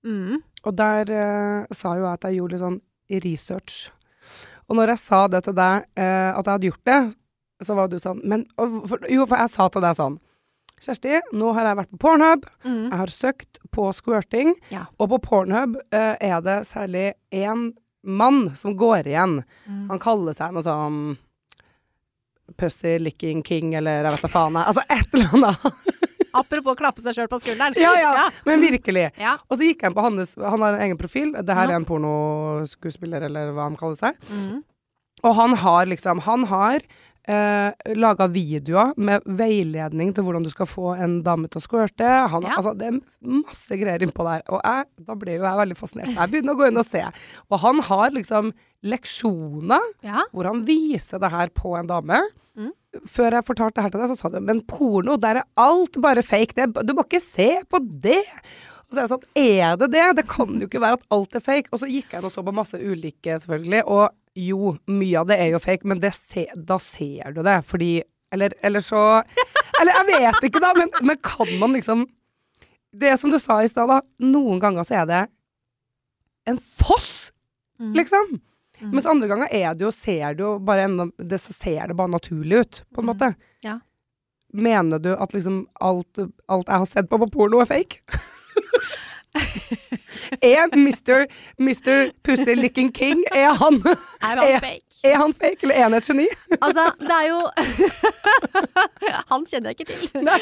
[0.04, 0.42] Mm.
[0.64, 2.80] Og der eh, sa jo jeg at jeg gjorde litt sånn
[3.24, 3.78] research.
[4.68, 7.00] Og når jeg sa det til deg, eh, at jeg hadde gjort det,
[7.64, 10.16] så var du sånn men, og, for, Jo, for jeg sa til deg sånn
[10.84, 12.42] Kjersti, nå har jeg vært på Pornhub.
[12.66, 12.80] Mm.
[12.90, 14.50] Jeg har søkt på squirting.
[14.74, 14.82] Ja.
[15.00, 17.70] Og på Pornhub eh, er det særlig én
[18.04, 19.38] mann som går igjen.
[19.64, 19.86] Mm.
[19.92, 20.98] Han kaller seg noe sånn
[22.60, 24.58] Pussy licking king, eller jeg vet da faen.
[24.58, 24.74] jeg.
[24.74, 25.64] Altså et eller annet.
[26.34, 27.76] Apropos klappe seg sjøl på skulderen.
[27.80, 28.28] Ja, ja.
[28.46, 29.08] Men virkelig.
[29.20, 29.36] Ja.
[29.48, 31.32] Og så gikk inn på hans Han har en egen profil.
[31.38, 31.72] Det her Ja.
[31.72, 34.14] er en pornoskuespiller, eller hva han kaller seg.
[34.30, 34.62] Mm.
[35.24, 36.80] Og han har liksom Han har
[37.26, 42.10] eh, laga videoer med veiledning til hvordan du skal få en dame til å squirte.
[42.28, 42.56] Han, Ja.
[42.58, 44.42] altså, det er masse greier innpå der.
[44.52, 46.84] Og jeg, da ble jo jeg veldig fascinert, så jeg begynner å gå inn og
[46.84, 47.00] se.
[47.50, 48.52] Og han har liksom
[48.84, 50.24] leksjoner ja.
[50.32, 52.20] hvor han viser det her på en dame.
[52.58, 52.72] Mm.
[53.10, 55.98] Før jeg fortalte det her til deg, så sa du men porno, der er alt
[56.04, 56.54] bare fake.
[56.54, 58.20] Det, du må ikke se på det.
[58.84, 60.04] Og så er jeg sånn, er det det?
[60.20, 61.72] Det kan jo ikke være at alt er fake.
[61.72, 63.80] Og så gikk jeg og så på masse ulike, selvfølgelig.
[63.90, 67.60] Og jo, mye av det er jo fake, men det se, da ser du det.
[67.66, 67.92] Fordi
[68.34, 69.22] Eller, eller så
[69.80, 72.00] Eller jeg vet ikke, da, men, men kan man liksom
[72.94, 74.00] Det som du sa i stad, da.
[74.22, 75.22] Noen ganger så er det
[76.50, 77.30] en foss,
[77.80, 77.90] Mm.
[77.98, 78.36] liksom.
[78.84, 78.90] Mm.
[78.94, 81.96] Mens andre ganger er det jo, ser det jo bare enda det, Så ser det
[81.96, 83.12] bare naturlig ut, på en Mm.
[83.14, 83.34] måte.
[83.64, 83.78] Ja.
[84.52, 86.18] Mener du at liksom alt,
[86.48, 88.02] alt jeg har sett på på porno, er fake?
[90.40, 91.26] er Mr.
[91.58, 92.10] Mr.
[92.22, 94.80] Pussy Licking King Er han, Er han Er- fake?
[95.04, 96.26] er han fake, eller er han et geni?
[96.62, 97.40] Altså, det er jo
[99.32, 100.22] Han kjenner jeg ikke til.
[100.28, 100.38] Nei.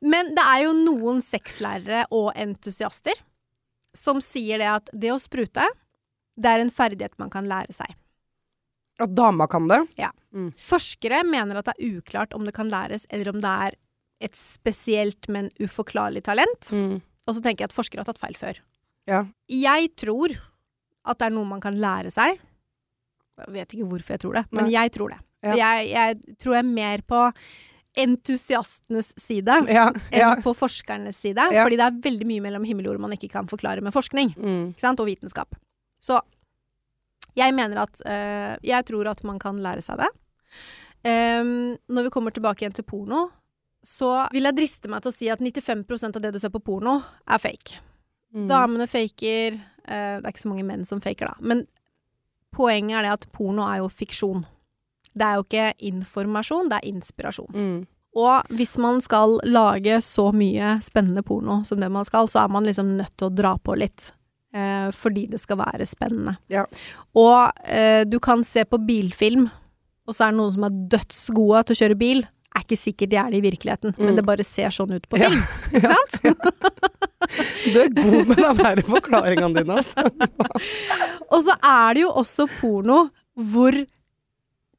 [0.00, 3.14] Men det er jo noen sexlærere og entusiaster
[3.96, 5.64] som sier det at det å sprute,
[6.36, 7.94] det er en ferdighet man kan lære seg.
[9.00, 9.80] At dama kan det?
[9.98, 10.10] Ja.
[10.68, 13.74] Forskere mener at det er uklart om det kan læres, eller om det er
[14.22, 16.70] et spesielt, men uforklarlig talent.
[16.72, 18.60] Og så tenker jeg at forskere har tatt feil før.
[19.10, 19.24] Ja.
[19.50, 20.36] Jeg tror
[21.04, 22.38] at det er noe man kan lære seg.
[23.42, 24.72] Jeg vet ikke hvorfor jeg tror det, men Nei.
[24.76, 25.18] jeg tror det.
[25.42, 25.54] Ja.
[25.58, 27.22] Jeg, jeg tror jeg er mer på
[28.02, 29.88] entusiastenes side Ja.
[30.12, 31.42] enn på forskernes side.
[31.50, 34.34] Fordi det er veldig mye mellom himmel og jord man ikke kan forklare med forskning
[34.36, 34.74] Mm.
[35.00, 35.54] og vitenskap.
[36.02, 36.18] Så
[37.38, 40.10] jeg mener at eh, Jeg tror at man kan lære seg det.
[41.02, 43.24] Um, når vi kommer tilbake igjen til porno,
[43.82, 46.62] så vil jeg driste meg til å si at 95% av det du ser på
[46.62, 47.80] porno, er fake.
[48.36, 48.46] Mm.
[48.50, 49.56] Damene faker.
[49.82, 51.34] eh, det er ikke så mange menn som faker, da.
[51.40, 51.64] Men
[52.54, 54.44] poenget er det at porno er jo fiksjon.
[55.12, 57.50] Det er jo ikke informasjon, det er inspirasjon.
[57.52, 57.80] Mm.
[58.22, 62.52] Og hvis man skal lage så mye spennende porno som det man skal, så er
[62.52, 64.12] man liksom nødt til å dra på litt.
[64.52, 66.34] Eh, fordi det skal være spennende.
[66.52, 66.66] Ja.
[67.16, 69.46] Og eh, du kan se på bilfilm,
[70.06, 72.20] og så er det noen som er dødsgode til å kjøre bil.
[72.52, 74.04] Er ikke sikkert de er det i virkeligheten, Mm.
[74.04, 75.30] men det bare ser sånn ut på Ja.
[75.30, 75.40] film.
[75.72, 76.18] Ikke sant?
[77.72, 80.04] Du er god med de her forklaringene dine, altså.
[81.32, 83.06] Og så er det jo også porno
[83.38, 83.72] hvor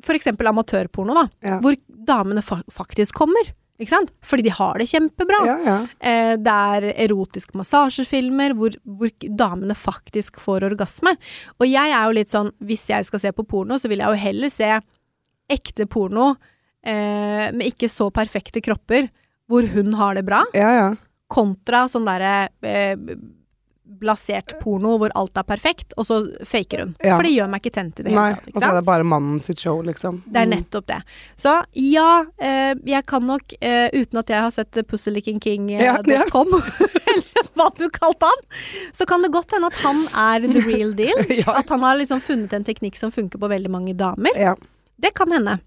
[0.03, 1.25] For eksempel amatørporno, da.
[1.41, 1.57] Ja.
[1.63, 3.49] Hvor damene fa faktisk kommer.
[3.83, 4.13] Ikke sant?
[4.23, 5.41] Fordi de har det kjempebra.
[5.49, 5.75] Ja, ja.
[5.99, 11.15] Eh, det er erotiske massasjefilmer hvor, hvor damene faktisk får orgasme.
[11.59, 14.15] Og jeg er jo litt sånn, hvis jeg skal se på porno, så vil jeg
[14.15, 14.71] jo heller se
[15.51, 16.33] ekte porno
[16.85, 19.09] eh, med ikke så perfekte kropper,
[19.51, 20.89] hvor hun har det bra, ja, ja.
[21.31, 22.95] kontra sånn derre eh,
[23.83, 26.17] blasert porno hvor alt er perfekt, og så
[26.47, 26.93] faker hun.
[27.03, 27.17] Ja.
[27.17, 28.47] For det gjør meg ikke tent i det hele tatt.
[28.53, 30.21] og så er det bare mannen sitt show, liksom.
[30.25, 30.99] Det er nettopp det.
[31.39, 34.87] Så ja, eh, jeg kan nok, eh, uten at jeg har sett Ja, ja.
[34.93, 36.53] pussylickingking.com,
[37.13, 38.45] eller hva du kalte han,
[38.95, 41.19] så kan det godt hende at han er the real deal.
[41.29, 41.59] ja.
[41.59, 44.31] At han har liksom funnet en teknikk som funker på veldig mange damer.
[44.39, 44.55] ja.
[45.03, 45.57] Det kan hende.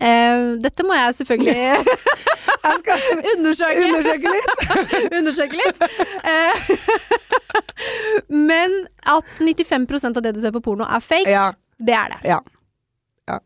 [0.00, 1.84] Eh, dette må jeg selvfølgelig
[2.64, 2.98] Jeg skal
[3.36, 3.84] undersøke.
[3.88, 4.60] undersøke litt.
[5.18, 5.82] undersøke litt.
[6.24, 6.54] Eh,
[8.50, 8.74] men
[9.08, 11.48] at 95% av det du ser på porno er fake, Ja.
[11.78, 12.20] det er det.
[12.28, 12.38] Ja.
[13.30, 13.38] Ja.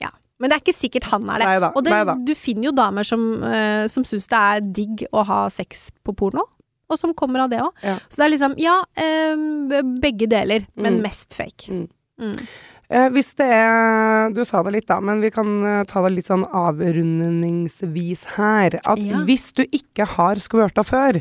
[0.00, 0.10] Ja.
[0.40, 1.46] Men det er ikke sikkert han er det.
[1.52, 5.24] Neida, Og det, du finner jo damer som, uh, som syns det er digg å
[5.28, 6.46] ha sex på porno.
[6.92, 7.72] Og som kommer av det òg.
[7.82, 7.94] Ja.
[8.12, 11.02] Så det er liksom, ja, eh, begge deler, men Mm.
[11.06, 11.70] mest fake.
[11.72, 11.86] Mm.
[12.20, 12.46] Mm.
[12.94, 16.12] Eh, hvis det er Du sa det litt, da, men vi kan eh, ta det
[16.14, 18.78] litt sånn avrundingsvis her.
[18.86, 19.24] At Ja.
[19.26, 21.18] hvis du ikke har squirta før,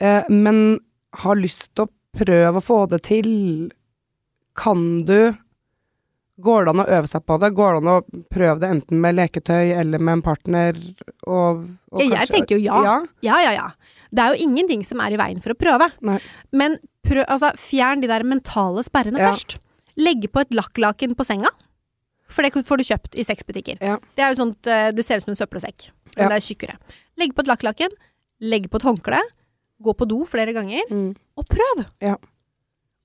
[0.00, 0.80] eh, men
[1.14, 3.72] har lyst til å prøve å få det til,
[4.56, 5.36] kan du
[6.40, 7.54] Går det an å øve seg på det?
[7.54, 10.74] Går det an å prøve det enten med leketøy eller med en partner?
[11.28, 11.60] Og,
[11.92, 12.80] og Ja, jeg tenker jo ja.
[12.82, 12.96] ja.
[13.22, 13.68] Ja, ja, ja.
[14.10, 15.92] Det er jo ingenting som er i veien for å prøve.
[16.02, 16.18] Nei.
[16.50, 16.74] Men
[17.06, 19.30] prøv, altså, fjern de der mentale sperrene Ja.
[19.30, 19.58] først.
[19.96, 21.50] Legge på et lakklaken på senga.
[22.28, 23.78] For det får du kjøpt i sexbutikker.
[23.84, 23.98] Ja.
[24.16, 26.28] Det er sånt, eh, det ser ut som en søppelsekk, men Ja.
[26.28, 26.76] det er tjukkere.
[27.16, 27.90] Legg på et lakklaken,
[28.40, 29.20] legg på et håndkle,
[29.82, 31.14] gå på do flere ganger, Mm.
[31.36, 31.86] og prøv!
[32.00, 32.16] Ja.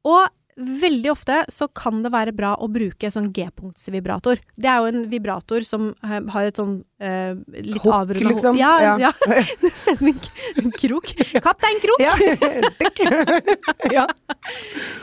[0.06, 4.40] Og veldig ofte så kan det være bra å bruke sånn G-punktsvibrator.
[4.58, 7.34] Det er jo en vibrator som eh, har et sånn eh,
[7.64, 8.58] litt Hokk, avrunda liksom.
[8.60, 8.96] Ja, Ja.
[9.00, 9.12] ja.
[9.62, 11.14] Det ser ut som en, krok.
[11.44, 12.00] Kaptein Krok!
[12.00, 12.16] Ja.
[13.98, 14.06] ja.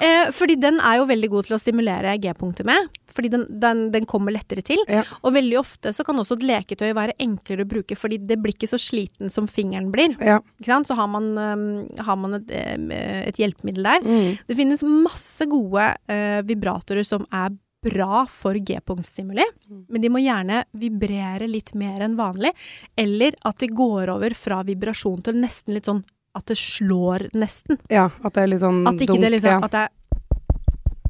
[0.00, 2.88] Eh, fordi den er jo veldig god til å stimulere G-punktet med.
[3.16, 4.80] Fordi den, den, den kommer lettere til.
[4.92, 5.02] Ja.
[5.24, 8.52] Og veldig ofte så kan også et leketøy være enklere å bruke, fordi det blir
[8.52, 10.16] ikke så sliten som fingeren blir.
[10.60, 14.04] Så har man, um, har man et, et hjelpemiddel der.
[14.04, 14.34] Mm.
[14.48, 19.84] Det finnes masse gode uh, vibratorer som er bra for G-punktstimuli, Mm.
[19.88, 22.52] men de må gjerne vibrere litt mer enn vanlig,
[22.98, 26.02] eller at det går over fra vibrasjon til nesten litt sånn
[26.36, 27.78] at det slår nesten.
[27.90, 28.10] ja.
[28.24, 29.60] At det er litt sånn At ikke dunk, det liksom ja.
[29.64, 29.90] at, det er,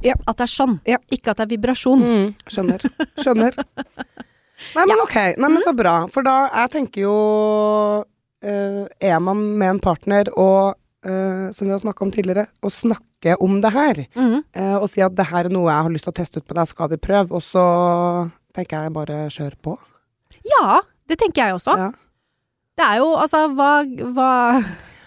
[0.07, 0.15] Ja.
[0.29, 0.99] at det er sånn, Ja.
[1.11, 2.03] ikke at det er vibrasjon.
[2.03, 2.81] Mm, skjønner.
[3.19, 3.57] Skjønner.
[4.77, 5.17] Nei, men ok.
[5.37, 6.07] Nei, men så bra.
[6.09, 8.05] For da, jeg tenker jo
[8.43, 12.71] eh, Er man med en partner og eh, som vi har snakka om tidligere, å
[12.73, 14.43] snakke om det her, Mm.
[14.57, 16.47] Uh, og si at det her er noe jeg har lyst til å teste ut
[16.47, 17.33] på deg, skal vi prøve?
[17.33, 19.77] Og så tenker jeg bare kjør på.
[20.47, 21.77] Ja, det tenker jeg også.
[21.77, 21.91] Ja.
[22.77, 23.71] Det er jo altså Hva,
[24.13, 24.31] hva,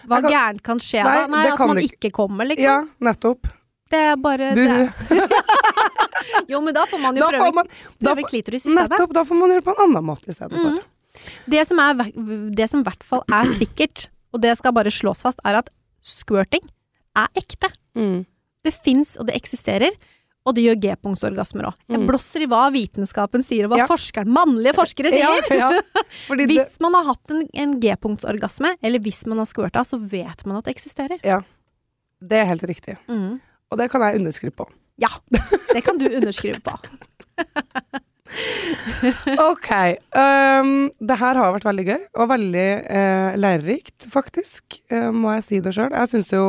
[0.06, 1.26] hva kan- gærent kan skje Nei, da?
[1.26, 2.64] Nei, at man ikke- ikke kommer, liksom.
[2.64, 3.46] Ja, nettopp.
[3.90, 4.92] Det er bare det.
[6.50, 7.68] Jo, men da får man jo Da prøve, man,
[8.00, 8.90] prøve får, klitoris i stedet.
[8.90, 10.78] nettopp, da får man gjøre det på en annen måte i stedet for.
[11.50, 15.22] Det som, ve- det som i hvert fall er sikkert, og det skal bare slås
[15.22, 15.70] fast, er at
[16.02, 16.64] squirting
[17.16, 17.70] er ekte.
[17.98, 18.24] Mm.
[18.64, 19.90] Det fins, og det eksisterer.
[20.48, 21.74] Og det gjør G-punktsorgasmer òg.
[21.88, 22.06] Jeg Mm.
[22.08, 23.86] blåser i hva vitenskapen sier, og hva Ja.
[23.86, 25.42] forskeren, mannlige forskere sier.
[25.50, 25.80] Ja, ja.
[26.48, 30.56] Hvis man har hatt en, en G-punktsorgasme, eller hvis man har squirta, så vet man
[30.56, 31.20] at det eksisterer.
[31.22, 31.42] ja,
[32.22, 32.96] det er helt riktig.
[33.08, 33.40] Mm.
[33.70, 34.66] Og det kan jeg underskrive på.
[34.98, 35.08] Ja,
[35.74, 36.72] det kan du underskrive på.
[39.50, 39.70] Ok.
[40.14, 44.80] Um, det her har vært veldig gøy, og veldig uh, lærerikt, faktisk.
[44.92, 45.92] Uh, må jeg si det sjøl.
[45.94, 46.44] Jeg syns jo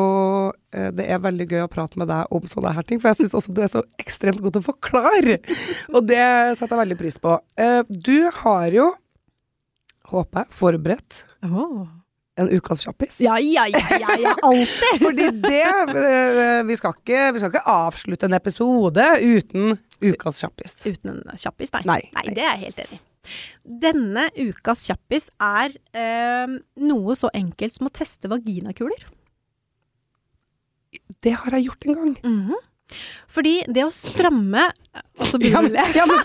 [0.51, 3.23] uh, det er veldig gøy å prate med deg om sånne her ting, for jeg
[3.23, 5.39] syns også du er så ekstremt god til å forklare.
[5.95, 6.23] Og det
[6.59, 7.38] setter jeg veldig pris på.
[7.89, 8.91] Du har jo,
[10.11, 11.23] håper jeg, forberedt
[12.39, 13.19] en ukas kjappis.
[13.23, 14.99] Ja, ja, ja, ja, ja alltid!
[15.05, 20.77] Fordi det øh, vi, skal ikke, vi skal ikke avslutte en episode uten ukas kjappis.
[20.88, 21.84] Uten en kjappis, nei.
[21.89, 22.01] Nei.
[22.17, 23.05] Nei, det er jeg helt enig i.
[23.84, 26.57] Denne ukas kjappis er øh,
[26.88, 29.05] noe så enkelt som å teste vaginakuler.
[31.21, 32.13] Det har jeg gjort en gang.
[32.25, 32.67] Mhm.
[33.32, 34.65] Fordi det å stramme
[35.15, 36.17] Og så Ja, begynner men, vi å ja, men,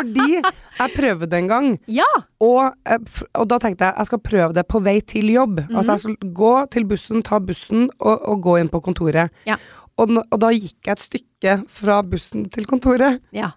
[0.00, 2.08] fordi jeg prøvde en gang, Ja!
[2.40, 2.98] og, eh,
[3.38, 5.60] og da tenkte jeg jeg skal prøve det på vei til jobb.
[5.68, 5.76] Mhm.
[5.76, 9.30] Altså jeg skal gå til bussen, ta bussen og, og gå inn på kontoret.
[9.46, 9.56] Ja.
[10.00, 13.20] Og, og da gikk jeg et stykke fra bussen til kontoret.
[13.36, 13.52] ja.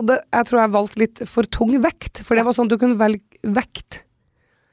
[0.00, 2.78] Og det, jeg tror jeg valgte litt for tung vekt, for det var sånn du
[2.80, 3.98] kunne velge vekt.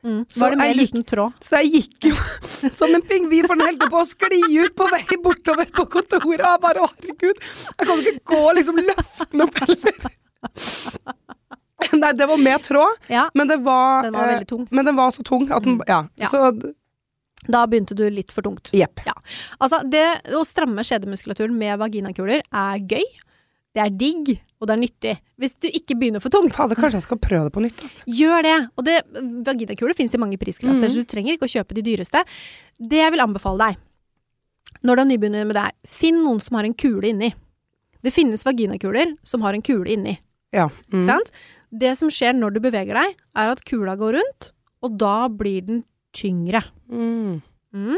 [0.07, 0.21] Mm.
[0.31, 1.33] Så Var det med gikk- liten tråd?
[1.43, 4.87] Så jeg gikk jo som en pingvin, for den holdt på å skli ut på
[4.87, 6.23] vei bortover på kontoret.
[6.23, 10.15] Og jeg bare herregud, jeg kan ikke gå liksom løftende opp heller.
[11.93, 13.29] Nei, det var med tråd, Ja.
[13.33, 14.67] men det var, Den var eh, veldig tung.
[14.71, 16.03] Men den var så tung at den Ja.
[16.17, 16.27] Ja.
[16.29, 16.73] Så
[17.47, 18.71] Da begynte du litt for tungt.
[18.73, 18.99] jepp.
[19.61, 23.05] Altså, det å stramme skjedemuskulaturen med vaginakuler er gøy.
[23.75, 25.13] Det er digg, og det er nyttig.
[25.39, 28.03] Hvis du ikke begynner for tungt, Fader, kanskje jeg skal prøve det på nytt, altså.
[28.09, 28.69] gjør det.
[28.75, 29.03] Og det,
[29.45, 30.91] vaginakuler finnes i mange prisklasser, Mhm.
[30.91, 32.23] så du trenger ikke å kjøpe de dyreste.
[32.81, 33.77] Det jeg vil anbefale deg,
[34.83, 37.33] når du er nybegynner med det her, finn noen som har en kule inni.
[38.03, 40.17] Det finnes vaginakuler som har en kule inni.
[40.55, 40.69] Ja.
[40.93, 41.05] Mm.
[41.07, 41.31] Sant?
[41.69, 44.51] Det som skjer når du beveger deg, er at kula går rundt,
[44.85, 45.81] og da blir den
[46.15, 46.63] tyngre.
[46.91, 47.41] Mm.
[47.75, 47.97] Mm.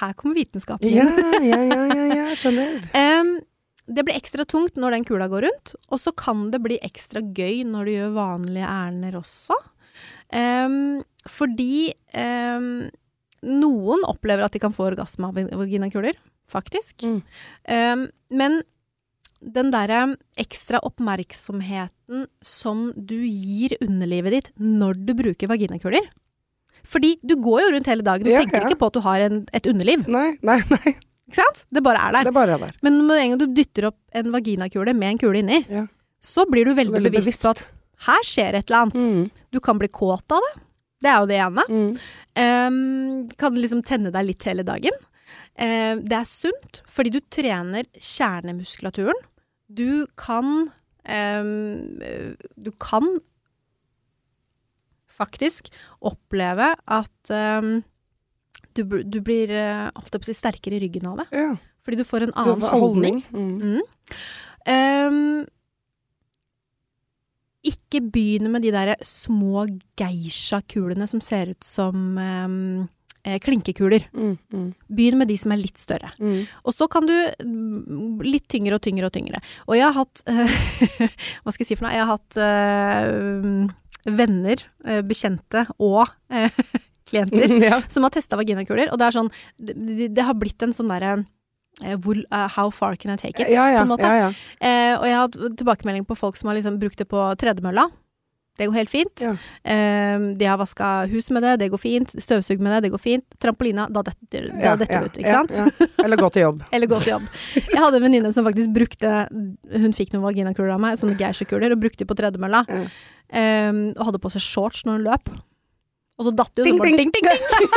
[0.00, 0.98] Her kommer vitenskapen inn.
[1.46, 2.90] ja, ja, ja, ja, skjønner.
[3.20, 3.36] um,
[3.90, 7.22] det blir ekstra tungt når den kula går rundt, og så kan det bli ekstra
[7.22, 9.56] gøy når du gjør vanlige ærender også.
[10.30, 12.86] Um, fordi um,
[13.42, 16.18] noen opplever at de kan få orgasme av vaginakuler,
[16.50, 17.02] faktisk.
[17.02, 17.18] Mm.
[17.66, 18.60] Um, men
[19.40, 26.10] den derre ekstra oppmerksomheten som du gir underlivet ditt når du bruker vaginakuler
[26.84, 28.68] Fordi du går jo rundt hele dagen og Ja, tenker ja.
[28.68, 30.04] ikke på at du har en, et underliv.
[30.08, 30.94] Nei, nei, nei.
[31.30, 31.64] Ikke sant?
[31.70, 32.30] Det bare er der.
[32.30, 32.78] Det er der.
[32.82, 35.84] Men med en gang du dytter opp en vaginakule med en kule inni, Ja.
[36.20, 37.66] så blir du veldig, Veldig bevisst, på at
[38.08, 39.04] her skjer et eller annet.
[39.04, 39.30] Mm.
[39.52, 40.62] Du kan bli kåt av det.
[41.00, 41.64] Det er jo det ene.
[41.70, 41.92] Mm.
[42.40, 44.96] Um, kan liksom tenne deg litt hele dagen.
[45.60, 49.16] Uh, det er sunt, fordi du trener kjernemuskulaturen.
[49.70, 50.70] Du kan
[51.04, 51.44] eh,
[52.56, 53.06] Du kan
[55.20, 55.68] faktisk
[56.00, 57.80] oppleve at um,
[58.72, 61.26] du, du blir eh, holdt på å si, sterkere i ryggen av det.
[61.36, 61.50] Ja.
[61.84, 63.18] Fordi du får en annen holdning.
[63.34, 63.50] Mm.
[63.60, 63.80] Mm.
[64.70, 65.48] Um,
[67.66, 69.66] ikke begynn med de derre små
[70.00, 72.86] geisha-kulene som ser ut som ehm,
[73.24, 74.06] eh, klinkekuler.
[74.14, 74.36] Mm.
[74.52, 74.68] Mm.
[74.88, 76.12] Begynn med de som er litt større.
[76.20, 76.44] Mm.
[76.64, 79.42] Og så kan du mm, litt tyngre og tyngre og tyngre.
[79.68, 80.24] Og jeg har hatt
[81.42, 81.96] Hva skal jeg si for noe?
[81.96, 86.62] Jeg har hatt eh, venner, eh, bekjente og eh,
[87.10, 87.82] klienter ja.
[87.90, 91.20] som har testa vaginakuler, og det er sånn Det, det, har blitt en sånn derre
[91.80, 93.48] How far can I take it?
[93.48, 94.08] Ja, ja, på en måte.
[94.10, 94.30] ja.
[94.58, 97.86] Eh, og jeg har hatt tilbakemelding på folk som har liksom brukt det på tredemølla.
[98.60, 99.22] Det går helt fint.
[99.24, 99.30] Ja.
[99.64, 102.10] Um, de har vaska hus med det, det går fint.
[102.12, 103.24] Støvsugd med det, det går fint.
[103.40, 105.86] Trampolina, da detter, det Ja, ja, ut, ikke sant?
[106.04, 106.60] Eller gå til jobb.
[106.76, 107.30] Eller gå til jobb.
[107.56, 111.72] Jeg hadde en venninne som faktisk brukte Hun fikk noen vaginakuler av meg, sånne geisha-kuler,
[111.72, 112.66] og brukte de på tredemølla.
[112.68, 115.32] Eh, og hadde på seg shorts når hun løp.
[116.20, 117.00] Og så datt det jo ding.
[117.00, 117.70] ding, ding, ding.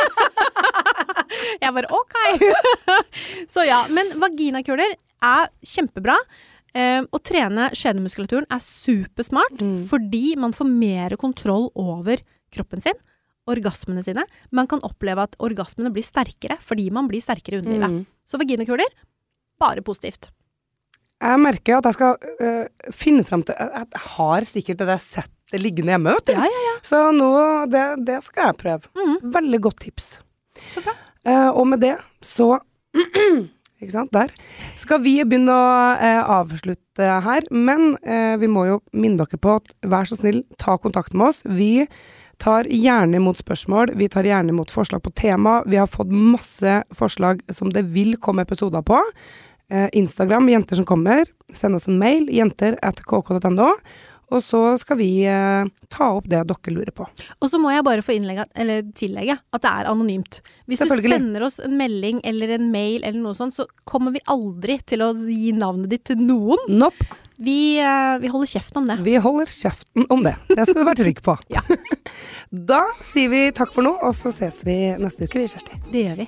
[1.63, 2.17] Jeg bare ok.
[3.53, 6.19] så ja, men vaginakuler er kjempebra.
[6.73, 9.85] Eh, å trene skjedemuskulaturen er supersmart, Mm.
[9.87, 12.17] fordi man får mer kontroll over
[12.51, 12.93] kroppen sin,
[13.47, 14.23] orgasmene sine.
[14.51, 17.91] Man kan oppleve at orgasmene blir sterkere, fordi man blir sterkere i underlivet.
[17.91, 18.05] Mm.
[18.25, 18.87] Så vaginakuler,
[19.59, 20.31] bare positivt.
[21.21, 24.97] Jeg merker at jeg skal øh, finne frem til Jeg jeg har sikkert det der
[24.99, 26.33] settet liggende hjemme, vet du.
[26.33, 26.73] Ja, ja, ja.
[26.83, 27.29] Så nå,
[27.71, 28.89] det, det skal jeg prøve.
[28.97, 29.31] Mm.
[29.31, 30.19] Veldig godt tips.
[30.67, 30.95] Så bra.
[31.23, 32.59] Eh, og med det så
[33.83, 34.31] Ikke sant, der.
[34.79, 35.69] Skal vi begynne å
[35.99, 40.43] eh, avslutte her, men eh, vi må jo minne dere på at vær så snill,
[40.61, 41.43] ta kontakt med oss.
[41.43, 41.85] Vi
[42.41, 45.61] tar gjerne imot spørsmål, vi tar gjerne imot forslag på tema.
[45.69, 48.99] Vi har fått masse forslag som det vil komme episoder på.
[49.71, 51.25] Eh, Instagram, jenter som kommer.
[51.53, 53.69] Send oss en mail, jenter at kk.no.
[54.33, 57.07] Og så skal vi eh, ta opp det dere lurer på.
[57.39, 60.41] Og så må jeg bare få innlegge, eller tillegge at det er anonymt.
[60.69, 64.23] Hvis du sender oss en melding eller en mail eller noe sånt, så kommer vi
[64.31, 66.65] aldri til å gi navnet ditt til noen.
[66.71, 67.09] Nope.
[67.43, 68.97] Vi, eh, vi holder kjeften om det.
[69.03, 70.35] Vi holder kjeften om det.
[70.47, 71.37] Det skal du være trygg på.
[71.53, 71.61] Ja.
[72.53, 75.73] Da sier vi takk for nå, og så ses vi neste uke, vi, Kjersti.
[75.89, 76.27] Det gjør vi.